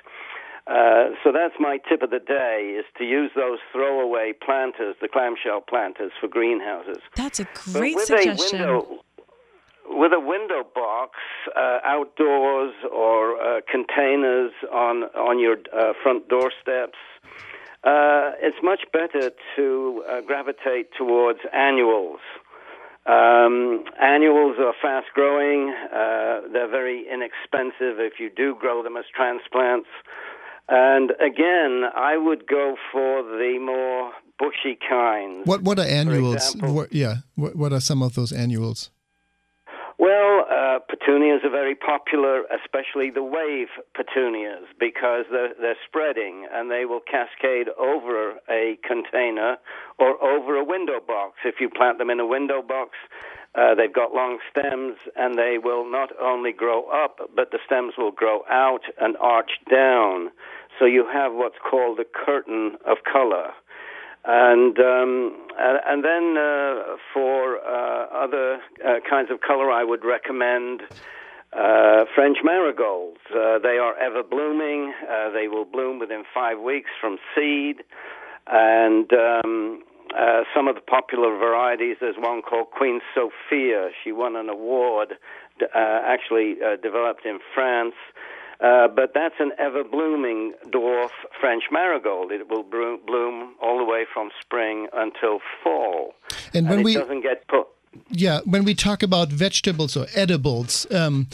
[0.67, 5.07] Uh, so that's my tip of the day: is to use those throwaway planters, the
[5.07, 6.99] clamshell planters, for greenhouses.
[7.15, 8.61] That's a great with suggestion.
[8.61, 9.03] A window,
[9.93, 11.11] with a window box
[11.55, 16.97] uh, outdoors or uh, containers on on your uh, front doorsteps,
[17.83, 22.19] uh, it's much better to uh, gravitate towards annuals.
[23.07, 25.73] Um, annuals are fast growing.
[25.91, 29.89] Uh, they're very inexpensive if you do grow them as transplants.
[30.69, 35.45] And again, I would go for the more bushy kinds.
[35.45, 36.55] What what are annuals?
[36.57, 38.91] What, yeah, what, what are some of those annuals?
[40.01, 46.71] Well, uh, petunias are very popular, especially the wave petunias, because they're, they're spreading and
[46.71, 49.57] they will cascade over a container
[49.99, 51.35] or over a window box.
[51.45, 52.97] If you plant them in a window box,
[53.53, 57.93] uh, they've got long stems and they will not only grow up, but the stems
[57.95, 60.31] will grow out and arch down.
[60.79, 63.51] So you have what's called a curtain of color.
[64.23, 70.81] And um, and, then uh, for uh, other uh, kinds of color, I would recommend
[71.53, 73.19] uh, French marigolds.
[73.29, 74.93] Uh, they are ever blooming.
[75.09, 77.83] Uh, they will bloom within five weeks from seed.
[78.47, 79.83] And um,
[80.55, 83.89] some of the popular varieties, there's one called Queen Sophia.
[84.03, 85.13] She won an award,
[85.73, 87.95] actually developed in France.
[88.61, 92.31] Uh, but that's an ever blooming dwarf French marigold.
[92.31, 96.13] It will bloom, bloom all the way from spring until fall.
[96.53, 97.67] And when it we doesn't get put.
[98.11, 101.27] yeah, when we talk about vegetables or edibles, um,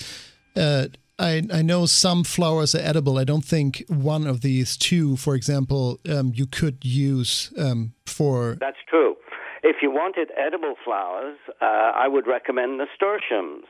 [0.55, 0.87] uh,
[1.19, 3.17] I I know some flowers are edible.
[3.17, 8.57] I don't think one of these two, for example, um, you could use um, for.
[8.59, 9.15] That's true.
[9.63, 13.65] If you wanted edible flowers, uh, I would recommend nasturtiums.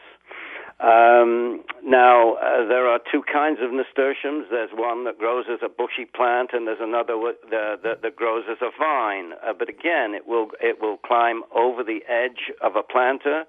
[0.79, 4.45] Um, now, uh, there are two kinds of nasturtiums.
[4.51, 8.57] There's one that grows as a bushy plant, and there's another w- that grows as
[8.61, 9.33] a vine.
[9.33, 13.45] Uh, but again, it will it will climb over the edge of a planter,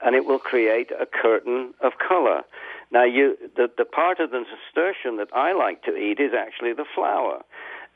[0.00, 2.44] and it will create a curtain of color.
[2.90, 6.72] Now, you the the part of the nasturtium that I like to eat is actually
[6.72, 7.44] the flower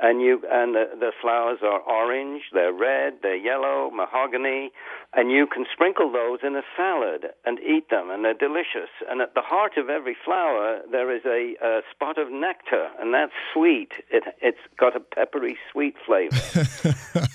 [0.00, 4.70] and you and the, the flowers are orange, they're red, they're yellow, mahogany,
[5.14, 8.90] and you can sprinkle those in a salad and eat them, and they're delicious.
[9.09, 13.14] And at the heart of every flower, there is a, a spot of nectar, and
[13.14, 13.92] that's sweet.
[14.11, 16.35] It, it's got a peppery, sweet flavor.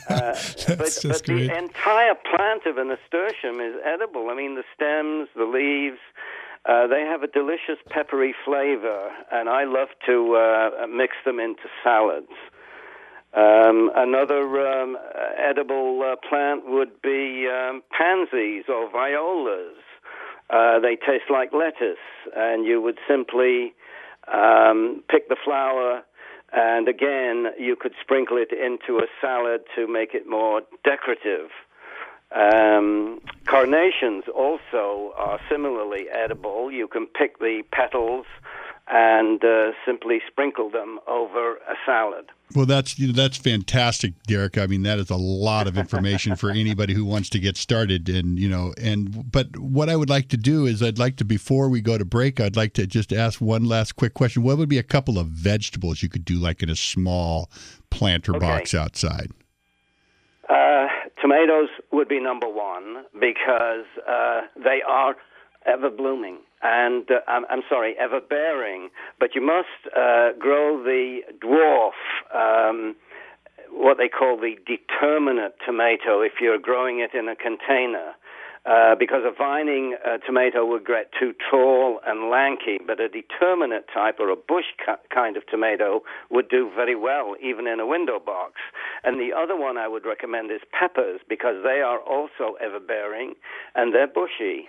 [0.09, 0.35] uh,
[0.67, 1.47] but That's but just great.
[1.47, 4.29] the entire plant of a nasturtium is edible.
[4.29, 5.99] I mean, the stems, the leaves.
[6.65, 11.63] Uh, they have a delicious peppery flavor, and I love to uh, mix them into
[11.83, 12.33] salads.
[13.33, 14.97] Um, another um,
[15.37, 19.77] edible uh, plant would be um, pansies or violas.
[20.49, 22.01] Uh, they taste like lettuce,
[22.35, 23.73] and you would simply
[24.33, 26.01] um, pick the flower,
[26.51, 31.49] and again, you could sprinkle it into a salad to make it more decorative.
[32.31, 36.71] Um, carnations also are similarly edible.
[36.71, 38.25] You can pick the petals
[38.91, 42.25] and uh, simply sprinkle them over a salad.
[42.55, 44.57] Well, that's you know, that's fantastic, Derek.
[44.57, 48.09] I mean, that is a lot of information for anybody who wants to get started.
[48.09, 51.25] And you know, and but what I would like to do is, I'd like to
[51.25, 54.41] before we go to break, I'd like to just ask one last quick question.
[54.41, 57.51] What would be a couple of vegetables you could do, like in a small
[57.91, 58.39] planter Okay.
[58.39, 59.31] box outside?
[60.49, 60.87] Uh,
[61.21, 65.15] tomatoes would be number one because uh, they are
[65.65, 68.89] ever blooming and uh, I'm, I'm sorry, ever bearing.
[69.19, 71.91] But you must uh, grow the dwarf,
[72.33, 72.95] um,
[73.71, 78.13] what they call the determinate tomato, if you're growing it in a container.
[78.65, 83.85] Uh, because a vining uh, tomato would get too tall and lanky, but a determinate
[83.91, 87.85] type or a bush ki- kind of tomato would do very well, even in a
[87.87, 88.55] window box.
[89.03, 93.33] And the other one I would recommend is peppers, because they are also ever bearing
[93.75, 94.67] and they're bushy.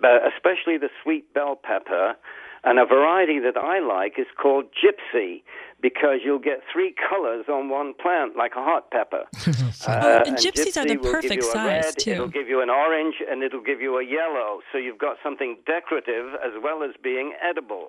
[0.00, 2.14] But especially the sweet bell pepper,
[2.62, 5.42] And a variety that I like is called gypsy
[5.80, 9.24] because you'll get three colors on one plant, like a hot pepper.
[9.88, 12.10] Oh, and gypsy gypsies are the perfect size, red, too.
[12.10, 14.60] It'll give you an orange, and it'll give you a yellow.
[14.70, 17.88] So you've got something decorative as well as being edible.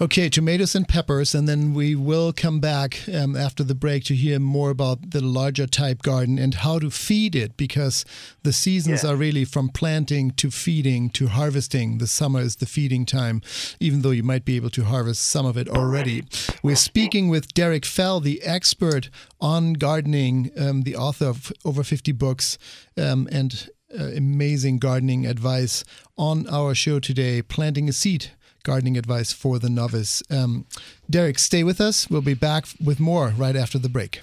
[0.00, 4.14] Okay, tomatoes and peppers, and then we will come back um, after the break to
[4.16, 8.04] hear more about the larger type garden and how to feed it because
[8.42, 9.10] the seasons Yeah.
[9.10, 11.98] are really from planting to feeding to harvesting.
[11.98, 13.40] The summer is the feeding time,
[13.78, 16.24] even though you might be able to harvest some of it already.
[16.60, 22.10] We're speaking with Derek Fell, the expert on gardening, um, the author of over 50
[22.10, 22.58] books,
[22.98, 25.84] um, and uh, amazing gardening advice
[26.18, 28.32] on our show today, Planting a Seed
[28.64, 30.22] gardening advice for the novice.
[30.30, 30.66] Um,
[31.08, 32.10] Derek, stay with us.
[32.10, 34.20] We'll be back with more right after the break.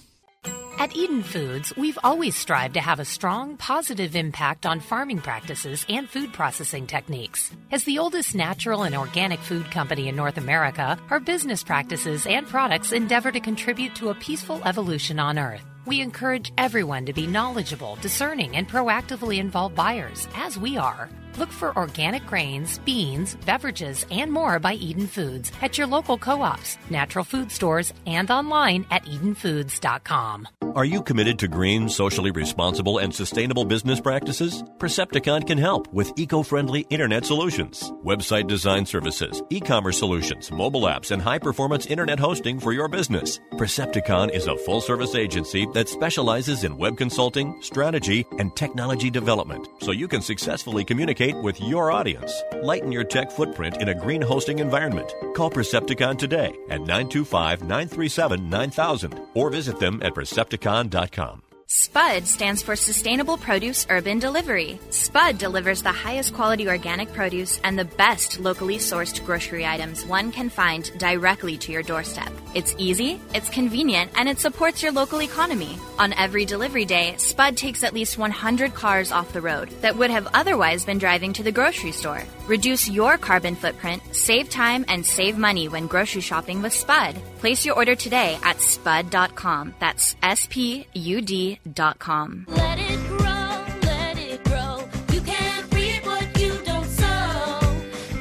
[0.81, 5.85] At Eden Foods, we've always strived to have a strong, positive impact on farming practices
[5.87, 7.51] and food processing techniques.
[7.71, 12.47] As the oldest natural and organic food company in North America, our business practices and
[12.47, 15.61] products endeavor to contribute to a peaceful evolution on Earth.
[15.85, 21.09] We encourage everyone to be knowledgeable, discerning, and proactively involved buyers, as we are.
[21.37, 26.41] Look for organic grains, beans, beverages, and more by Eden Foods at your local co
[26.41, 30.47] ops, natural food stores, and online at EdenFoods.com.
[30.75, 34.63] Are you committed to green, socially responsible, and sustainable business practices?
[34.77, 40.83] Percepticon can help with eco friendly internet solutions, website design services, e commerce solutions, mobile
[40.83, 43.39] apps, and high performance internet hosting for your business.
[43.53, 49.67] Percepticon is a full service agency that specializes in web consulting, strategy, and technology development
[49.81, 52.33] so you can successfully communicate with your audience.
[52.63, 55.13] Lighten your tech footprint in a green hosting environment.
[55.35, 61.50] Call Percepticon today at 925 937 9000 or visit them at Percepticon.com.
[61.73, 64.77] SPUD stands for Sustainable Produce Urban Delivery.
[64.89, 70.33] SPUD delivers the highest quality organic produce and the best locally sourced grocery items one
[70.33, 72.29] can find directly to your doorstep.
[72.53, 75.77] It's easy, it's convenient, and it supports your local economy.
[75.97, 80.09] On every delivery day, SPUD takes at least 100 cars off the road that would
[80.09, 82.21] have otherwise been driving to the grocery store.
[82.47, 87.15] Reduce your carbon footprint, save time, and save money when grocery shopping with SPUD.
[87.41, 89.73] Place your order today at spud.com.
[89.79, 92.45] That's S P U D.com.
[92.47, 94.87] Let it grow, let it grow.
[95.11, 97.59] You can't reap what you don't sow.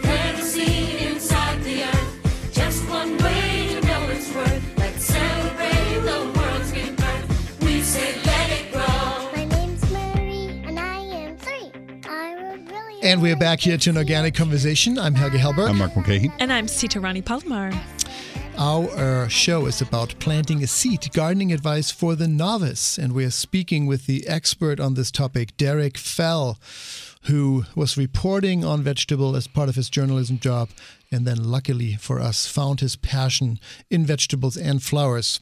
[0.01, 2.51] Plant a seed inside the earth.
[2.55, 4.79] Just one way to know its worth.
[4.79, 7.61] Let's celebrate the world's rebirth.
[7.63, 9.33] We say let it grow.
[9.37, 11.71] My name's Marie, and I am three.
[12.09, 13.03] I would really.
[13.03, 14.99] And we're back here to an organic conversation.
[14.99, 15.69] I'm Helge Hellberg.
[15.69, 16.33] I'm Mark Mulcahy.
[16.39, 17.71] And I'm Sita Rani Palomar.
[18.61, 22.99] Our show is about planting a seed, gardening advice for the novice.
[22.99, 26.59] And we're speaking with the expert on this topic, Derek Fell,
[27.23, 30.69] who was reporting on vegetable as part of his journalism job.
[31.11, 35.41] And then, luckily for us, found his passion in vegetables and flowers.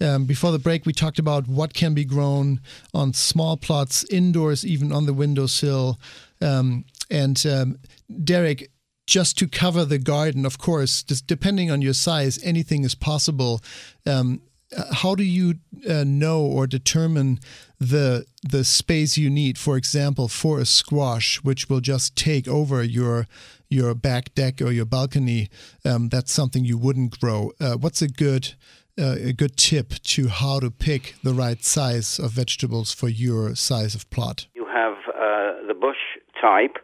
[0.00, 2.60] Um, before the break, we talked about what can be grown
[2.92, 6.00] on small plots, indoors, even on the windowsill.
[6.42, 7.78] Um, and um,
[8.24, 8.72] Derek,
[9.06, 13.60] just to cover the garden, of course, just depending on your size, anything is possible.
[14.04, 14.42] Um,
[14.76, 15.54] uh, how do you
[15.88, 17.38] uh, know or determine
[17.78, 19.58] the the space you need?
[19.58, 23.26] For example, for a squash, which will just take over your
[23.68, 25.50] your back deck or your balcony,
[25.84, 27.52] um, that's something you wouldn't grow.
[27.60, 28.54] Uh, what's a good
[28.98, 33.54] uh, a good tip to how to pick the right size of vegetables for your
[33.54, 34.46] size of plot?
[34.54, 35.96] You have uh, the bush
[36.40, 36.76] type,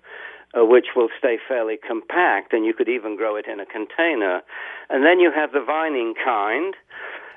[0.54, 4.42] uh, which will stay fairly compact, and you could even grow it in a container.
[4.90, 6.74] And then you have the vining kind.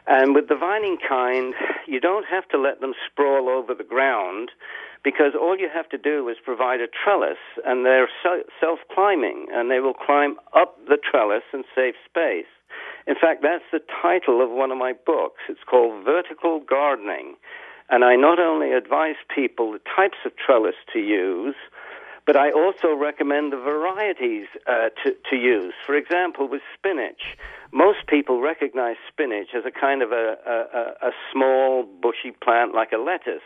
[0.08, 1.54] And with the vining kind,
[1.88, 4.52] you don't have to let them sprawl over the ground
[5.04, 8.10] because all you have to do is provide a trellis, and they're
[8.60, 12.50] self climbing, and they will climb up the trellis and save space.
[13.08, 15.42] In fact, that's the title of one of my books.
[15.48, 17.36] It's called Vertical Gardening.
[17.88, 21.56] And I not only advise people the types of trellis to use,
[22.26, 25.74] but I also recommend the varieties uh, to, to use.
[25.86, 27.38] For example, with spinach,
[27.72, 32.92] most people recognize spinach as a kind of a, a, a small, bushy plant like
[32.92, 33.46] a lettuce,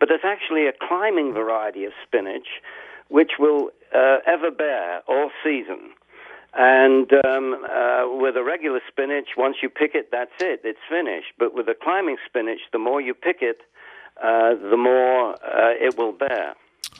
[0.00, 2.48] but there's actually a climbing variety of spinach
[3.08, 5.90] which will uh, ever bear all season.
[6.54, 11.32] And um, uh, with a regular spinach, once you pick it, that's it, it's finished.
[11.38, 13.60] But with a climbing spinach, the more you pick it,
[14.22, 16.54] uh, the more uh, it will bear.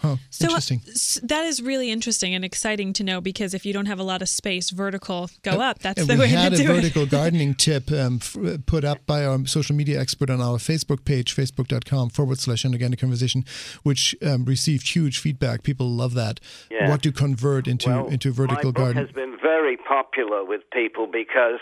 [0.04, 0.80] Oh, So uh, interesting.
[1.24, 4.22] that is really interesting and exciting to know because if you don't have a lot
[4.22, 5.78] of space, vertical, go up.
[5.80, 8.84] That's and the we way had to a do vertical gardening tip um, f- put
[8.84, 13.44] up by our social media expert on our Facebook page, facebook.com forward slash organic conversation,
[13.82, 15.62] which um, received huge feedback.
[15.62, 16.40] People love that.
[16.70, 16.88] Yeah.
[16.90, 19.04] What to convert into Well, into vertical my book garden.
[19.06, 21.58] has been very popular with people because,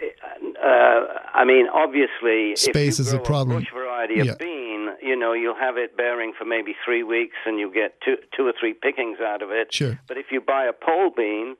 [0.00, 1.00] uh,
[1.34, 3.58] I mean, obviously, Space if you is a grow problem.
[3.60, 4.34] bush variety of Yeah.
[4.38, 8.16] bean, you know, you'll have it bearing for maybe three weeks, and you get two,
[8.36, 9.72] two or three pickings out of it.
[9.72, 10.00] Sure.
[10.08, 11.56] But if you buy a pole bean,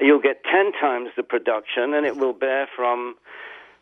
[0.00, 3.16] you'll get ten times the production, and it will bear from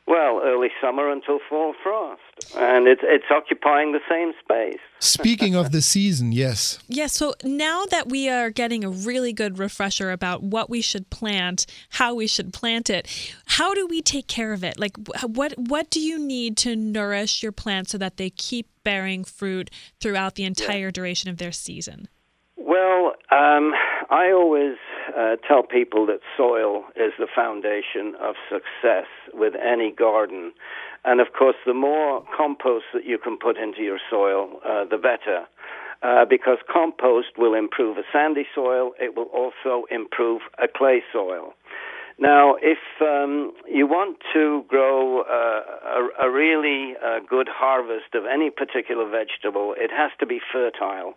[0.06, 2.20] well early summer until fall frost,
[2.56, 4.80] and it's it's occupying the same space.
[4.98, 6.78] Speaking of the season, yes.
[6.88, 11.10] Yes, so now that we are getting a really good refresher about what we should
[11.10, 13.06] plant, how we should plant it,
[13.46, 14.78] how do we take care of it?
[14.78, 19.24] Like what what do you need to nourish your plants so that they keep bearing
[19.24, 19.70] fruit
[20.00, 22.08] throughout the entire duration of their season?
[22.56, 23.72] Well, um,
[24.10, 24.76] I always
[25.16, 30.52] uh, tell people that soil is the foundation of success with any garden.
[31.04, 34.98] And of course, the more compost that you can put into your soil, uh, the
[34.98, 35.46] better.
[36.02, 41.54] Uh, because compost will improve a sandy soil, it will also improve a clay soil.
[42.18, 48.24] Now, if um, you want to grow uh, a, a really uh, good harvest of
[48.24, 51.14] any particular vegetable, it has to be fertile.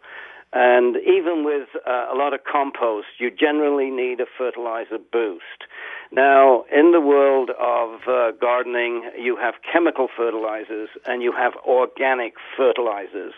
[0.53, 5.67] And even with uh, a lot of compost, you generally need a fertilizer boost.
[6.11, 12.33] Now, in the world of uh, gardening, you have chemical fertilizers and you have organic
[12.55, 13.33] fertilizers.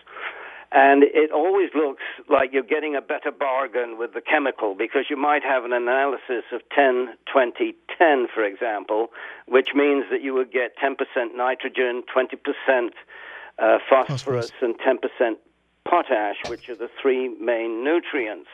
[0.72, 5.18] And it always looks like you're getting a better bargain with the chemical because you
[5.18, 9.08] might have an analysis of 10, 20, 10, for example,
[9.48, 10.96] which means that you would get 10%
[11.36, 12.90] nitrogen, 20%
[13.58, 15.38] uh, phosphorus, and 10%
[15.86, 18.50] potash, which are the three main nutrients.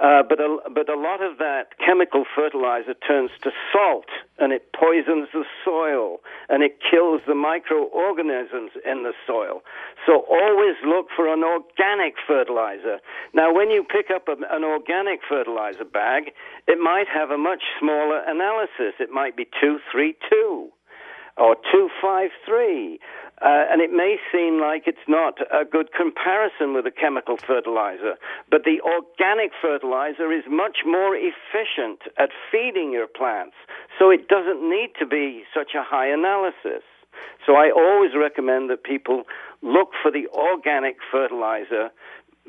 [0.00, 4.06] Uh, but a, but a lot of that chemical fertilizer turns to salt,
[4.38, 9.60] and it poisons the soil, and it kills the microorganisms in the soil.
[10.06, 12.98] So always look for an organic fertilizer.
[13.34, 16.32] Now, when you pick up a, an organic fertilizer bag,
[16.66, 18.96] it might have a much smaller analysis.
[18.98, 20.70] It might be two, three, two
[21.36, 23.00] or 253.
[23.40, 28.16] Uh, and it may seem like it's not a good comparison with a chemical fertilizer,
[28.50, 33.56] but the organic fertilizer is much more efficient at feeding your plants,
[33.98, 36.84] so it doesn't need to be such a high analysis.
[37.46, 39.24] So I always recommend that people
[39.62, 41.90] look for the organic fertilizer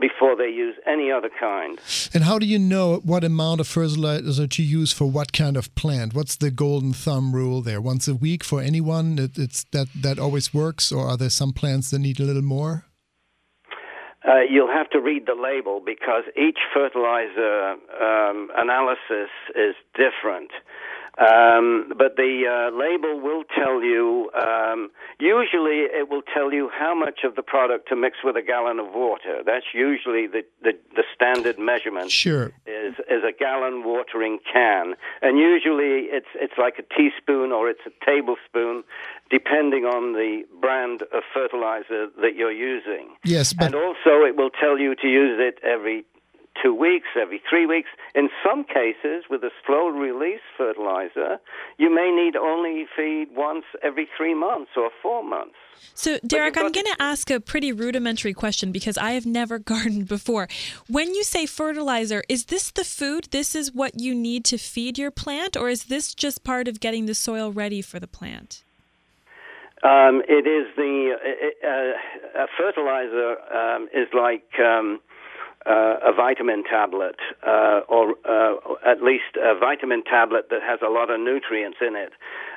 [0.01, 1.79] before they use any other kind.
[2.13, 5.73] And how do you know what amount of fertilizer to use for what kind of
[5.75, 6.13] plant?
[6.13, 7.79] What's the golden thumb rule there?
[7.79, 9.19] Once a week for anyone?
[9.19, 12.41] It, it's that that always works, or are there some plants that need a little
[12.41, 12.85] more?
[14.27, 20.51] Uh, you'll have to read the label because each fertilizer um, analysis is different.
[21.21, 26.95] Um, but the uh, label will tell you, um, usually it will tell you how
[26.95, 29.43] much of the product to mix with a gallon of water.
[29.45, 32.09] That's usually the, the, the standard measurement.
[32.09, 32.47] Sure.
[32.65, 34.95] Is, is a gallon watering can.
[35.21, 38.83] And usually it's, it's like a teaspoon or it's a tablespoon,
[39.29, 43.09] depending on the brand of fertilizer that you're using.
[43.23, 46.03] Yes, but And also, it will tell you to use it every
[46.61, 47.89] two weeks, every three weeks.
[48.15, 51.39] In some cases, with a slow release fertilizer,
[51.77, 55.55] you may need only feed once every three months or four months.
[55.93, 60.07] So, Derek, I'm going to ask a pretty rudimentary question because I have never gardened
[60.07, 60.47] before.
[60.87, 63.27] When you say fertilizer, is this the food?
[63.31, 66.79] This is what you need to feed your plant, or is this just part of
[66.79, 68.63] getting the soil ready for the plant?
[69.83, 71.15] Um, it is the
[71.63, 74.99] uh, a fertilizer um, is like um,
[75.65, 78.55] uh, a vitamin tablet, uh, or uh,
[78.85, 82.13] at least a vitamin tablet that has a lot of nutrients in it.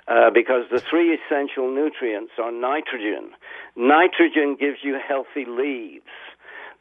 [0.06, 3.30] Uh, because the three essential nutrients are nitrogen.
[3.76, 6.12] Nitrogen gives you healthy leaves.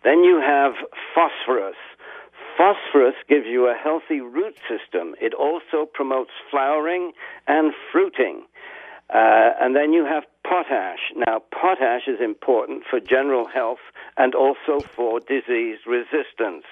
[0.03, 0.74] Then you have
[1.15, 1.78] phosphorus.
[2.57, 5.15] Phosphorus gives you a healthy root system.
[5.19, 7.13] It also promotes flowering
[7.47, 8.43] and fruiting.
[9.14, 10.99] Uh, and then you have potash.
[11.16, 13.84] Now, potash is important for general health
[14.18, 16.66] and also for disease resistance.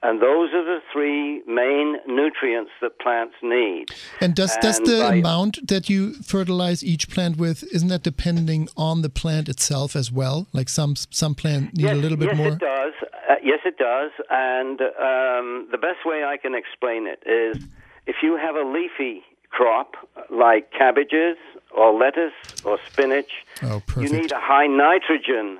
[0.00, 3.86] And those are the three main nutrients that plants need.
[4.20, 8.68] And does does the by- amount that you fertilize each plant with isn't that depending
[8.76, 10.46] on the plant itself as well?
[10.52, 12.48] Like some some plant need yes, a little bit yes, more.
[12.48, 12.92] it does.
[13.28, 14.12] Uh, yes, it does.
[14.30, 17.60] And um, the best way I can explain it is
[18.06, 19.94] if you have a leafy crop
[20.30, 21.36] like cabbages
[21.76, 22.32] or lettuce
[22.64, 23.30] or spinach,
[23.62, 25.58] Oh, you need a high nitrogen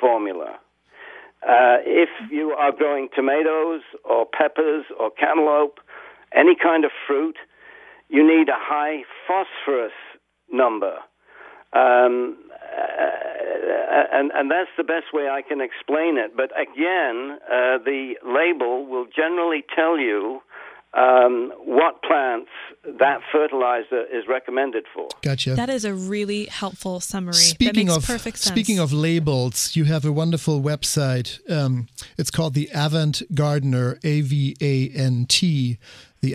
[0.00, 0.58] formula.
[1.42, 5.78] Uh, if you are growing tomatoes or peppers or cantaloupe,
[6.34, 7.36] any kind of fruit,
[8.08, 9.92] you need a high phosphorus
[10.50, 10.96] number.
[11.72, 12.36] Um,
[12.76, 16.36] uh, and, and that's the best way I can explain it.
[16.36, 20.40] But again, uh, the label will generally tell you
[20.96, 22.50] um, what plants
[22.98, 25.08] that fertilizer is recommended for.
[25.22, 25.54] Gotcha.
[25.54, 27.34] That is a really helpful summary.
[27.34, 28.52] Speaking that makes of perfect sense.
[28.52, 31.38] speaking of labels, you have a wonderful website.
[31.50, 35.78] Um, it's called the Avant Gardener, A V A N T,
[36.26, 36.34] the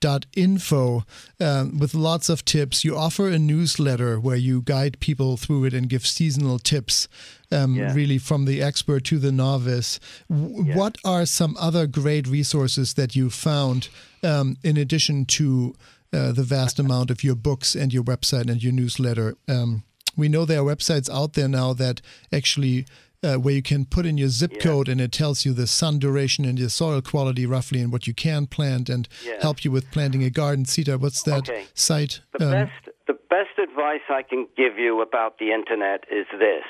[0.00, 1.04] avantgardener.info,
[1.40, 2.84] um, with lots of tips.
[2.84, 7.08] You offer a newsletter where you guide people through it and give seasonal tips,
[7.52, 7.92] um, Yeah.
[7.94, 9.98] really from the expert to the novice.
[10.28, 13.88] W- What are some other great resources that you found
[14.22, 15.74] um, in addition to
[16.12, 19.36] uh, the vast amount of your books and your website and your newsletter?
[19.48, 19.82] Um,
[20.16, 22.00] we know there are websites out there now that
[22.32, 22.84] actually
[23.22, 25.98] uh, where you can put in your zip code and it tells you the sun
[25.98, 29.40] duration and your soil quality roughly and what you can plant and Yeah.
[29.40, 30.64] help you with planting a garden.
[30.64, 31.66] Sita, what's that Okay.
[31.74, 32.20] site?
[32.38, 36.64] The Um, best the best advice I can give you about the internet is this.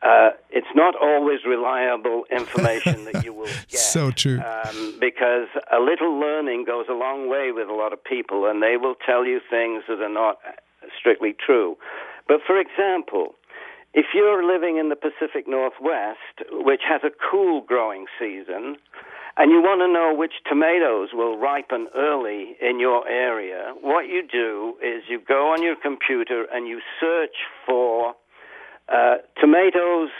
[0.00, 3.80] Uh, it's not always reliable information that you will get.
[3.80, 4.38] So true.
[4.40, 8.62] Um, because a little learning goes a long way with a lot of people, and
[8.62, 10.38] they will tell you things that are not
[10.96, 11.76] strictly true.
[12.28, 13.34] But for example,
[13.98, 18.76] if you're living in the Pacific Northwest, which has a cool growing season,
[19.36, 24.22] and you want to know which tomatoes will ripen early in your area, what you
[24.22, 27.34] do is you go on your computer and you search
[27.66, 28.14] for
[28.88, 30.10] uh, tomatoes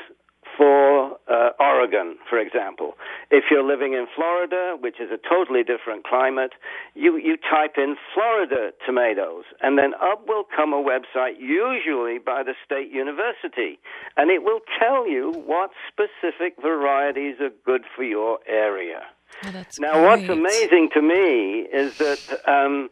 [0.59, 2.95] for uh, Oregon, for example.
[3.31, 6.51] If you're living in Florida, which is a totally different climate,
[6.95, 12.43] you, you type in Florida tomatoes, and then up will come a website, usually by
[12.43, 13.79] the state university,
[14.17, 19.03] and it will tell you what specific varieties are good for your area.
[19.45, 22.91] Oh, Now, what's amazing to me is that um,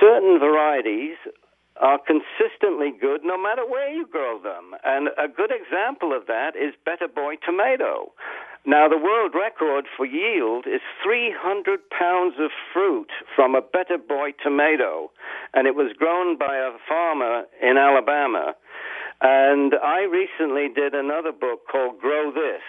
[0.00, 1.16] certain varieties
[1.80, 4.74] are consistently good no matter where you grow them.
[4.84, 8.12] And a good example of that is Better Boy tomato.
[8.64, 14.34] Now, the world record for yield is 300 pounds of fruit from a Better Boy
[14.40, 15.10] tomato,
[15.52, 18.54] and it was grown by a farmer in Alabama.
[19.20, 22.62] And I recently did another book called Grow This.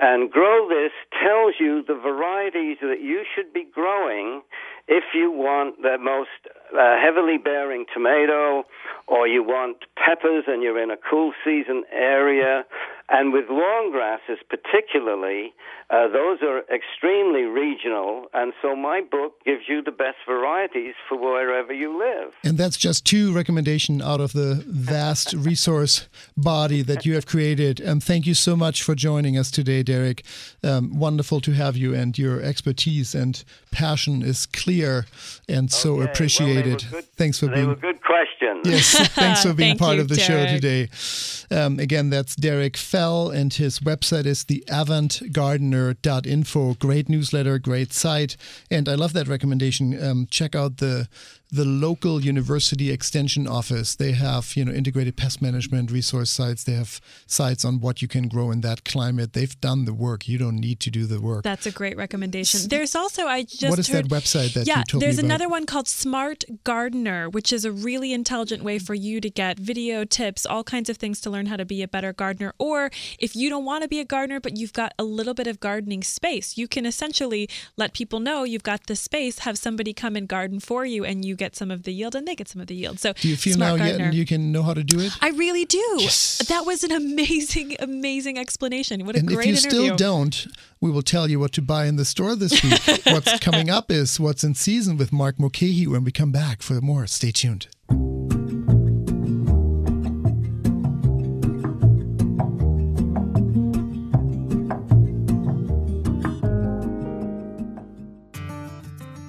[0.00, 4.42] And Grow This tells you the varieties that you should be growing
[4.86, 6.30] if you want the most
[6.72, 8.62] uh, heavily bearing tomato
[9.08, 12.64] or you want peppers and you're in a cool season area.
[13.10, 15.54] And with long grasses, particularly,
[15.90, 18.26] uh, those are extremely regional.
[18.34, 22.32] And so my book gives you the best varieties for wherever you live.
[22.44, 26.06] And that's just two recommendations out of the vast resource
[26.36, 27.80] body that you have created.
[27.80, 30.22] And thank you so much for joining us today, Derek.
[30.62, 35.06] Um, wonderful to have you, and your expertise and passion is clear
[35.48, 36.84] and so Okay, appreciated.
[36.84, 38.60] were good- Thanks for They being were good questions.
[38.64, 40.88] Yes, thanks for being Thank part you, of the show today.
[41.50, 46.74] Um, again, that's Derek Fell, and his website is the avantgardener.info.
[46.80, 48.36] Great newsletter, great site,
[48.72, 49.96] and I love that recommendation.
[50.02, 51.06] Um, check out the
[51.50, 53.96] the local university extension office.
[53.96, 56.64] They have you know integrated pest management resource sites.
[56.64, 59.32] They have sites on what you can grow in that climate.
[59.32, 60.28] They've done the work.
[60.28, 61.44] You don't need to do the work.
[61.44, 62.68] That's a great recommendation.
[62.68, 65.48] There's also I just What is that website that you yeah, told me there's another
[65.48, 70.04] one called Smart Gardener, which is a really intelligent way for you to get video
[70.04, 72.52] tips, all kinds of things to learn how to be a better gardener.
[72.58, 75.46] Or if you don't want to be a gardener but you've got a little bit
[75.46, 79.94] of gardening space, you can essentially let people know you've got the space, have somebody
[79.94, 82.48] come and garden for you, and you get some of the yield and they get
[82.48, 82.98] some of the yield.
[83.00, 84.06] So do you feel now Gardener.
[84.06, 85.12] yet you can know how to do it?
[85.22, 85.98] I really do.
[86.48, 89.06] That was an amazing, amazing explanation.
[89.06, 89.70] What a and great if you interview.
[89.70, 90.46] still don't,
[90.80, 93.06] we will tell you what to buy in the store this week.
[93.06, 96.80] what's coming up is what's in season with Mark Mulcahy when we come back for
[96.80, 97.06] more.
[97.06, 97.68] Stay tuned.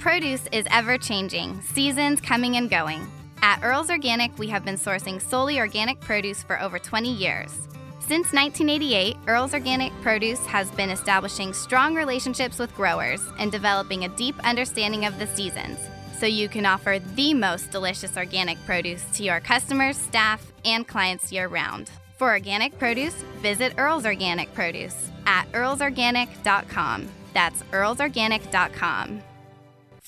[0.10, 3.06] Produce is ever changing, seasons coming and going.
[3.44, 7.52] At Earl's Organic, we have been sourcing solely organic produce for over 20 years.
[8.00, 14.10] Since 1988, Earl's Organic Produce has been establishing strong relationships with growers and developing a
[14.18, 15.78] deep understanding of the seasons
[16.18, 21.32] so you can offer the most delicious organic produce to your customers, staff, and clients
[21.32, 21.92] year round.
[22.18, 27.08] For organic produce, visit Earl's Organic Produce at earlsorganic.com.
[27.36, 29.22] That's earlsorganic.com.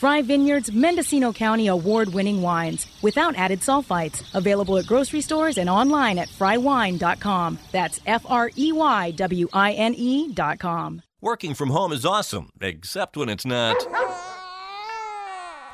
[0.00, 4.24] Frey Vineyards Mendocino County award winning wines without added sulfites.
[4.32, 7.58] Available at grocery stores and online at freywine.com.
[7.70, 11.02] That's F R E Y W I N E.com.
[11.20, 13.76] Working from home is awesome, except when it's not.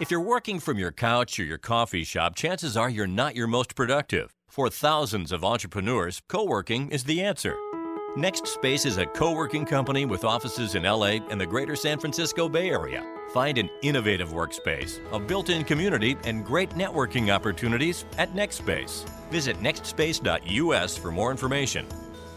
[0.01, 3.47] If you're working from your couch or your coffee shop, chances are you're not your
[3.47, 4.33] most productive.
[4.49, 7.57] For thousands of entrepreneurs, co working is the answer.
[8.17, 12.49] NextSpace is a co working company with offices in LA and the greater San Francisco
[12.49, 13.05] Bay Area.
[13.35, 19.07] Find an innovative workspace, a built in community, and great networking opportunities at NextSpace.
[19.31, 21.87] Visit nextspace.us for more information.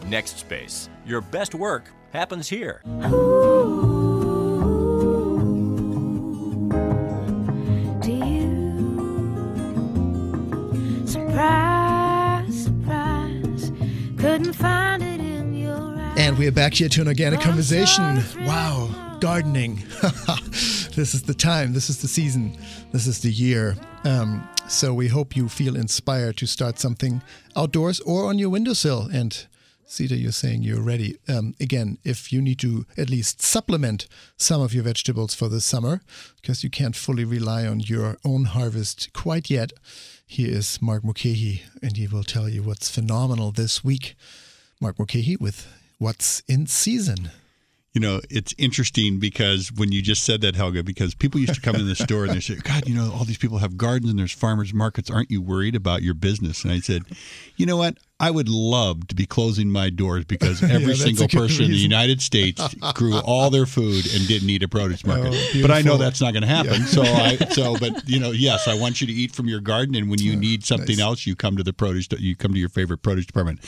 [0.02, 2.82] NextSpace, your best work happens here.
[11.06, 13.72] Surprise, surprise.
[14.18, 15.19] Couldn't find it.
[16.20, 18.22] And we are back here to an organic conversation.
[18.40, 19.76] Wow, gardening.
[20.94, 22.58] this is the time, this is the season,
[22.92, 23.74] this is the year.
[24.04, 27.22] Um, so we hope you feel inspired to start something
[27.56, 29.08] outdoors or on your windowsill.
[29.10, 29.46] And
[29.86, 31.16] Sita, you're saying you're ready.
[31.26, 34.06] Um, again, if you need to at least supplement
[34.36, 36.02] some of your vegetables for the summer,
[36.42, 39.72] because you can't fully rely on your own harvest quite yet,
[40.26, 44.16] here is Mark Mulcahy, and he will tell you what's phenomenal this week.
[44.82, 47.30] Mark Mulcahy with What's in Season.
[47.92, 51.60] You know, it's interesting because when you just said that, Helga, because people used to
[51.60, 54.08] come in the store and they say, God, you know, all these people have gardens
[54.08, 55.10] and there's farmers markets.
[55.10, 56.64] Aren't you worried about your business?
[56.64, 57.02] And I said,
[57.56, 57.98] you know what?
[58.20, 61.80] I would love to be closing my doors because every a single person in the.
[61.80, 65.32] United States grew all their food and didn't need a produce market.
[65.32, 66.80] Oh, but I know that's not going to happen.
[66.80, 66.84] Yeah.
[66.84, 69.94] So I, so, but you know, yes, I want you to eat from your garden,
[69.94, 71.00] and when you need something nice.
[71.00, 72.06] else, you come to the produce.
[72.18, 73.60] You come to your favorite produce department.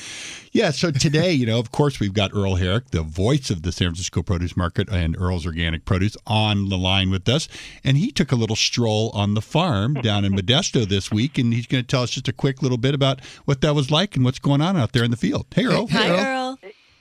[0.52, 0.70] Yeah.
[0.70, 3.88] So today, you know, of course, we've got Earl Herrick, the voice of the San
[3.88, 7.48] Francisco Produce Market and Earl's Organic Produce, on the line with us,
[7.82, 11.54] and he took a little stroll on the farm down in Modesto this week, and
[11.54, 14.14] he's going to tell us just a quick little bit about what that was like
[14.14, 15.46] and what's going on out there in the field.
[15.54, 15.86] Hey, Earl.
[15.88, 16.58] Hi, Earl.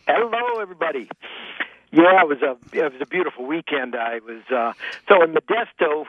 [0.08, 1.10] Hello, everybody.
[1.92, 3.96] Yeah, it was a it was a beautiful weekend.
[3.96, 4.72] I was uh,
[5.10, 6.06] so in Modesto.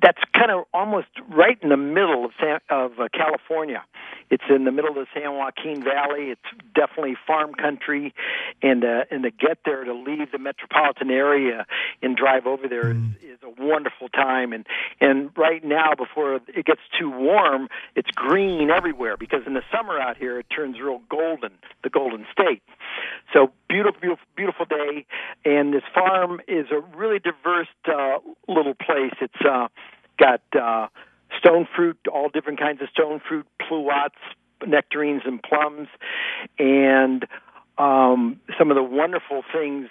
[0.00, 3.82] That's kind of almost right in the middle of San, of uh, California.
[4.30, 6.30] It's in the middle of the San Joaquin Valley.
[6.30, 6.40] It's
[6.74, 8.14] definitely farm country,
[8.62, 11.66] and uh, and to get there to leave the metropolitan area
[12.00, 14.52] and drive over there is, is a wonderful time.
[14.52, 14.66] And
[15.00, 19.98] and right now, before it gets too warm, it's green everywhere because in the summer
[19.98, 21.52] out here it turns real golden,
[21.82, 22.62] the Golden State.
[23.32, 25.06] So beautiful, beautiful, beautiful day,
[25.44, 28.18] and this farm is a really diverse uh,
[28.48, 29.14] little place.
[29.20, 29.68] It's uh,
[30.18, 30.88] got uh,
[31.38, 34.10] stone fruit, all different kinds of stone fruit, pluots,
[34.66, 35.88] nectarines, and plums,
[36.58, 37.26] and
[37.78, 39.88] um, some of the wonderful things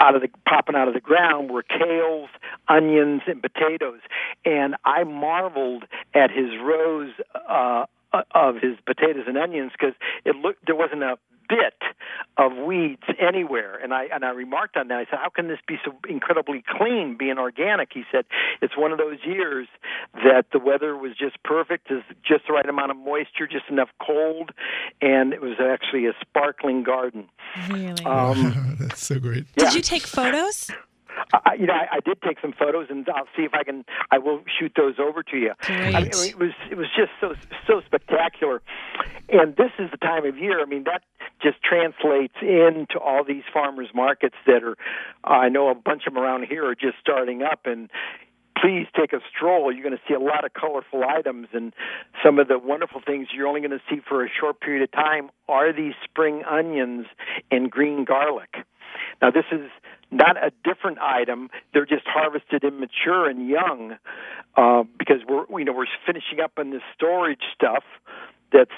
[0.00, 2.28] out of the popping out of the ground were kales,
[2.68, 4.00] onions, and potatoes.
[4.44, 7.12] And I marveled at his rows
[7.48, 7.86] uh,
[8.34, 11.18] of his potatoes and onions because it looked there wasn't a
[11.48, 11.82] bit
[12.36, 13.78] of weeds anywhere.
[13.82, 14.98] And I and I remarked on that.
[14.98, 18.24] I said, "How can this be so incredibly clean, being organic?" He said,
[18.60, 19.68] "It's one of those years
[20.14, 23.90] that the weather was just perfect, is just the right amount of moisture, just enough
[24.04, 24.52] cold,
[25.00, 27.28] and it was actually a sparkling garden."
[27.68, 28.04] Really?
[28.04, 29.44] Um, That's so great.
[29.56, 30.70] Did you take photos?
[31.32, 33.84] I, you know, I, I did take some photos, and I'll see if I can.
[34.10, 35.52] I will shoot those over to you.
[35.62, 37.34] I mean, it was it was just so
[37.66, 38.62] so spectacular,
[39.28, 40.60] and this is the time of year.
[40.60, 41.02] I mean, that
[41.42, 44.76] just translates into all these farmers markets that are.
[45.24, 47.90] I know a bunch of them around here are just starting up, and
[48.60, 49.72] please take a stroll.
[49.72, 51.74] You're going to see a lot of colorful items, and
[52.24, 54.92] some of the wonderful things you're only going to see for a short period of
[54.92, 57.06] time are these spring onions
[57.50, 58.54] and green garlic.
[59.20, 59.70] Now, this is
[60.10, 61.50] not a different item.
[61.72, 63.96] They're just harvested immature and young
[64.56, 67.84] uh, because we're you know we're finishing up on the storage stuff
[68.52, 68.70] that's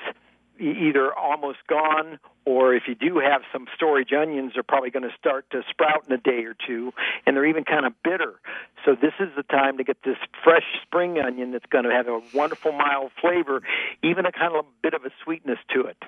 [0.58, 5.14] either almost gone or if you do have some storage onions they're probably going to
[5.18, 6.92] start to sprout in a day or two
[7.26, 8.40] and they're even kind of bitter
[8.84, 12.08] so this is the time to get this fresh spring onion that's going to have
[12.08, 13.60] a wonderful mild flavor
[14.02, 16.02] even a kind of a bit of a sweetness to it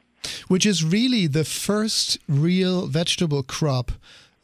[0.48, 3.92] which is really the first real vegetable crop.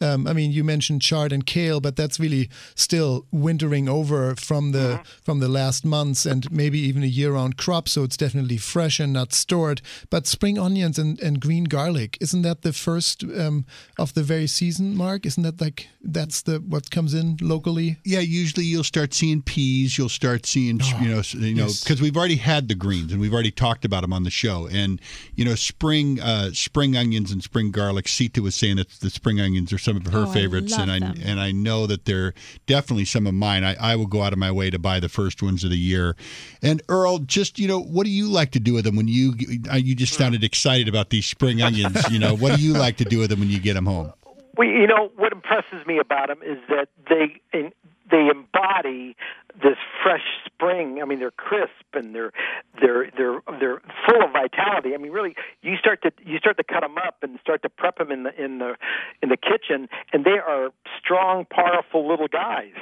[0.01, 4.73] Um, I mean, you mentioned chard and kale, but that's really still wintering over from
[4.73, 7.89] the from the last months and maybe even a year-round crop.
[7.89, 9.81] So it's definitely fresh and not stored.
[10.11, 13.65] But spring onions and, and green garlic isn't that the first um,
[13.99, 15.27] of the very season, Mark?
[15.27, 17.99] Isn't that like that's the what comes in locally?
[18.05, 19.97] Yeah, usually you'll start seeing peas.
[19.97, 21.83] You'll start seeing, you know, you know, yes.
[21.83, 24.69] because we've already had the greens and we've already talked about them on the show.
[24.71, 25.01] And
[25.35, 28.09] you know, spring, uh, spring onions and spring garlic.
[28.09, 30.81] Sita was saying that the spring onions are some some of her Oh, favorites, love
[30.89, 31.15] and I them.
[31.25, 32.35] and I know that they're
[32.67, 33.65] definitely some of mine.
[33.65, 35.79] I, I will go out of my way to buy the first ones of the
[35.79, 36.17] year.
[36.63, 39.35] And Earl, just you know, what do you like to do with them when you
[39.73, 41.97] uh, you just sounded excited about these spring onions?
[42.11, 44.13] You know, what do you like to do with them when you get them home?
[44.57, 47.73] Well, you know what impresses me about them is that they in,
[48.11, 49.17] they embody
[49.63, 51.01] this fresh spring.
[51.01, 52.33] I mean, they're crisp and they're
[52.81, 54.95] they're they're they're full of vitality.
[54.95, 57.69] I mean, really, you start to you start to cut them up and start to
[57.69, 58.77] prep them in the in the
[59.23, 62.75] in the kitchen, and they are strong, powerful little guys.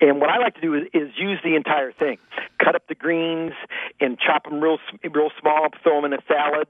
[0.00, 2.18] And what I like to do is, is use the entire thing.
[2.62, 3.52] Cut up the greens
[4.00, 4.78] and chop them real
[5.12, 5.68] real small.
[5.82, 6.68] Throw them in a salad.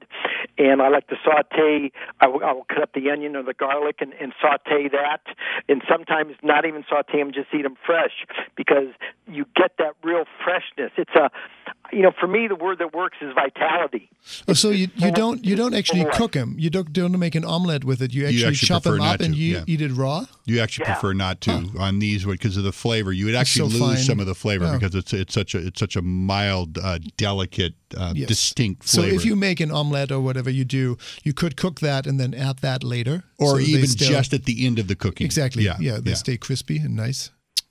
[0.59, 1.93] And I like to saute.
[2.21, 5.23] I will, I will cut up the onion or the garlic and, and saute that.
[5.69, 8.25] And sometimes not even saute them, just eat them fresh
[8.57, 8.89] because
[9.35, 10.93] you get that real freshness.
[10.97, 11.31] It's a,
[11.93, 14.09] you know, for me the word that works is vitality.
[14.49, 16.55] Oh, so you, you don't you don't actually cook them.
[16.59, 18.13] You don't don't make an omelet with it.
[18.15, 19.65] You actually, actually chop them up and you yeah.
[19.67, 20.25] eat it raw.
[20.47, 23.13] You actually prefer not to on these because of the flavor.
[23.13, 24.05] You would actually so lose fine.
[24.05, 24.79] some of the flavor Yeah.
[24.79, 28.29] because it's it's such a it's such a mild, uh, delicate, uh, Yes.
[28.29, 29.09] distinct flavor.
[29.11, 32.19] So if you make an omelet or whatever you do, you could cook that and
[32.21, 35.25] then add that later, or so even still- just at the end of the cooking.
[35.25, 35.65] exactly.
[35.65, 36.17] Yeah, Yeah, they yeah.
[36.17, 37.31] stay crispy and nice.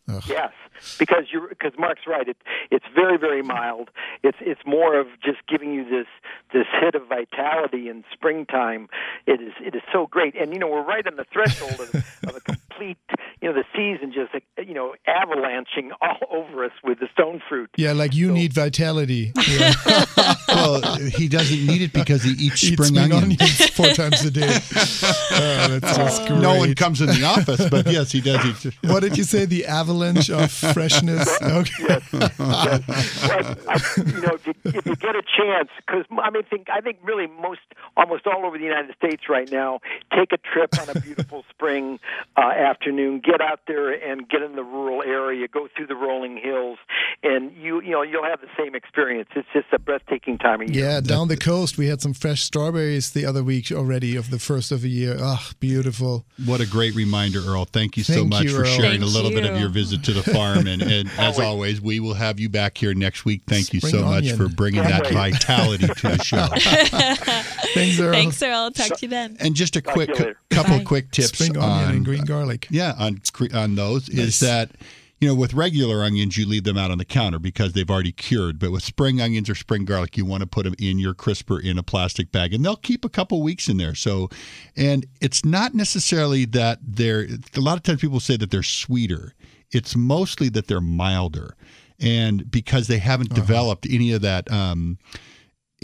[0.10, 0.22] Ugh.
[0.28, 0.52] Yes,
[1.00, 2.28] because you're because Mark's right.
[2.28, 2.38] It,
[2.72, 3.90] it's very very mild.
[4.24, 6.08] It's it's more of just giving you this
[6.52, 8.90] this hit of vitality in springtime.
[9.26, 11.96] It is it is so great, and you know we're right on the threshold of,
[12.28, 12.98] of a complete
[13.44, 14.34] you know the season just
[14.66, 17.70] you know avalanching all over us with the stone fruit.
[17.76, 19.32] Yeah, like you need vitality.
[19.54, 19.74] Yeah.
[20.48, 23.42] well, he doesn't need it because he eats Eat spring, spring onions.
[23.42, 24.48] onions four times a day.
[24.48, 26.40] Oh, that's just great.
[26.40, 28.74] No one comes in the office, but yes, he does eat.
[28.90, 29.46] What did you say?
[29.46, 31.30] The avalanche of freshness.
[31.42, 32.00] Okay.
[32.18, 36.68] But I, you know, if you, if you get a chance, because I mean, think
[36.72, 37.62] I think really most,
[37.98, 39.82] almost all over the United States right now,
[40.16, 42.00] take a trip on a beautiful spring
[42.38, 46.38] uh, afternoon, get out there and get in the rural area, go through the rolling
[46.38, 46.78] hills,
[47.24, 49.30] and you, you know, you'll have the same experience.
[49.36, 50.86] It's just a breathtaking time of year.
[50.86, 54.40] Yeah, down the coast we had some fresh strawberries the other week already of the
[54.40, 55.18] first of the year.
[55.20, 56.26] Ah, beautiful.
[56.46, 57.66] What a great reminder, Earl.
[57.66, 58.66] Thank you so Thank much you, for Earl.
[58.66, 60.68] sharing a Thank little bit of your visit to the farm.
[60.68, 63.44] And, and as always, we will have you back here next week.
[63.48, 65.34] Thank you Spring so much for bringing that Can't wait.
[65.34, 66.48] vitality to the show.
[67.74, 68.12] Thanks, Earl.
[68.14, 68.72] Thanks, Earl.
[68.72, 69.38] Talk to you then.
[69.40, 70.38] And just a quick to you later.
[70.50, 70.84] couple Bye.
[70.84, 72.68] quick tips Spring on onion and green garlic.
[72.70, 73.23] Yeah, on cre-
[73.54, 74.18] on those Nice.
[74.28, 74.72] is that
[75.20, 78.12] you know with regular onions you leave them out on the counter because they've already
[78.12, 81.14] cured, but with spring onions or spring garlic you want to put them in your
[81.14, 83.96] crisper in a plastic bag and they'll keep a couple weeks in there.
[83.96, 84.30] So
[84.76, 89.34] and it's not necessarily that they're a lot of times people say that they're sweeter.
[89.72, 91.56] It's mostly that they're milder.
[92.00, 93.40] And because they haven't Uh-huh.
[93.42, 94.98] developed any of that um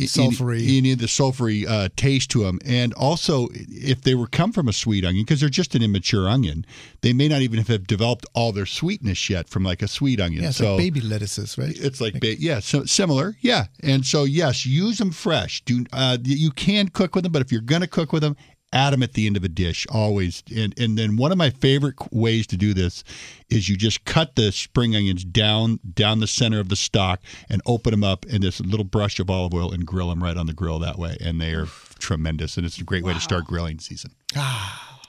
[0.06, 0.78] Sulfury.
[0.78, 4.68] any, of the sulfury uh, taste to them, and also if they were come from
[4.68, 6.66] a sweet onion, because they're just an immature onion,
[7.02, 10.43] they may not even have developed all their sweetness yet from like a sweet onion.
[10.43, 11.76] Yeah, so like baby lettuces, right?
[11.76, 13.66] it's like ba- yeah, so similar, yeah.
[13.82, 15.64] And so yes, use them fresh.
[15.66, 18.36] Do uh, you can cook with them, but if you're gonna cook with them,
[18.72, 20.43] add them at the end of a dish always.
[20.55, 23.03] And and then one of my favorite ways to do this
[23.49, 27.61] is you just cut the spring onions down down the center of the stalk and
[27.65, 30.45] open them up in this little brush of olive oil and grill them right on
[30.45, 31.67] the grill that way, and they are
[31.99, 32.57] tremendous.
[32.57, 34.11] And it's a great way to start grilling season.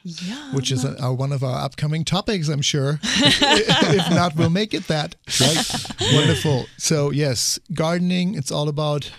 [0.03, 0.55] Yeah.
[0.55, 2.99] Which is uh, one of our upcoming topics, I'm sure.
[3.03, 5.15] if not, we'll make it that.
[5.39, 6.15] Right?
[6.15, 6.67] Wonderful.
[6.79, 9.11] So, yes, gardening, it's all about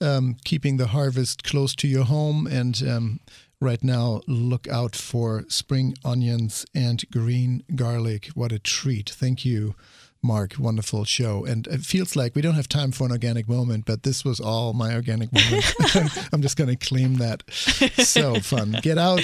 [0.00, 2.46] um, keeping the harvest close to your home.
[2.46, 3.20] And um,
[3.60, 8.26] right now, look out for spring onions and green garlic.
[8.34, 9.10] What a treat.
[9.10, 9.74] Thank you.
[10.20, 11.44] Mark, wonderful show.
[11.44, 14.40] And it feels like we don't have time for an organic moment, but this was
[14.40, 15.72] all my organic moment.
[16.32, 17.44] I'm just going to claim that.
[17.52, 18.76] So fun.
[18.82, 19.22] Get out,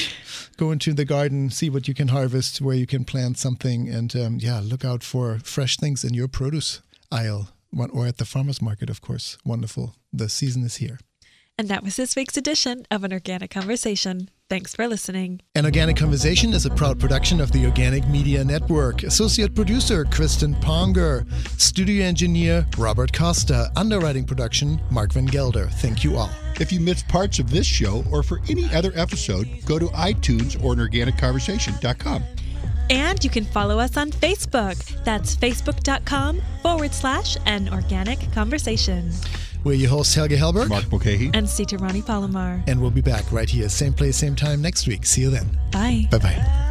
[0.56, 4.14] go into the garden, see what you can harvest, where you can plant something, and
[4.14, 6.80] um, yeah, look out for fresh things in your produce
[7.10, 7.48] aisle
[7.92, 9.36] or at the farmer's market, of course.
[9.44, 9.96] Wonderful.
[10.12, 10.98] The season is here.
[11.56, 14.28] And that was this week's edition of An Organic Conversation.
[14.50, 15.40] Thanks for listening.
[15.54, 19.04] An Organic Conversation is a proud production of the Organic Media Network.
[19.04, 21.30] Associate producer Kristen Ponger.
[21.60, 23.70] Studio engineer Robert Costa.
[23.76, 25.68] Underwriting production Mark Van Gelder.
[25.74, 26.30] Thank you all.
[26.60, 30.62] If you missed parts of this show or for any other episode, go to iTunes
[30.62, 32.24] or organicconversation.com.
[32.90, 35.04] And you can follow us on Facebook.
[35.04, 39.12] That's facebook.com forward slash an organic conversation.
[39.64, 40.68] We're your hosts, Helge Hellberg.
[40.68, 41.30] Mark Mulcahy.
[41.32, 42.62] And Sita Rani Palomar.
[42.66, 45.06] And we'll be back right here, same place, same time next week.
[45.06, 45.58] See you then.
[45.72, 46.06] Bye.
[46.10, 46.70] Bye bye.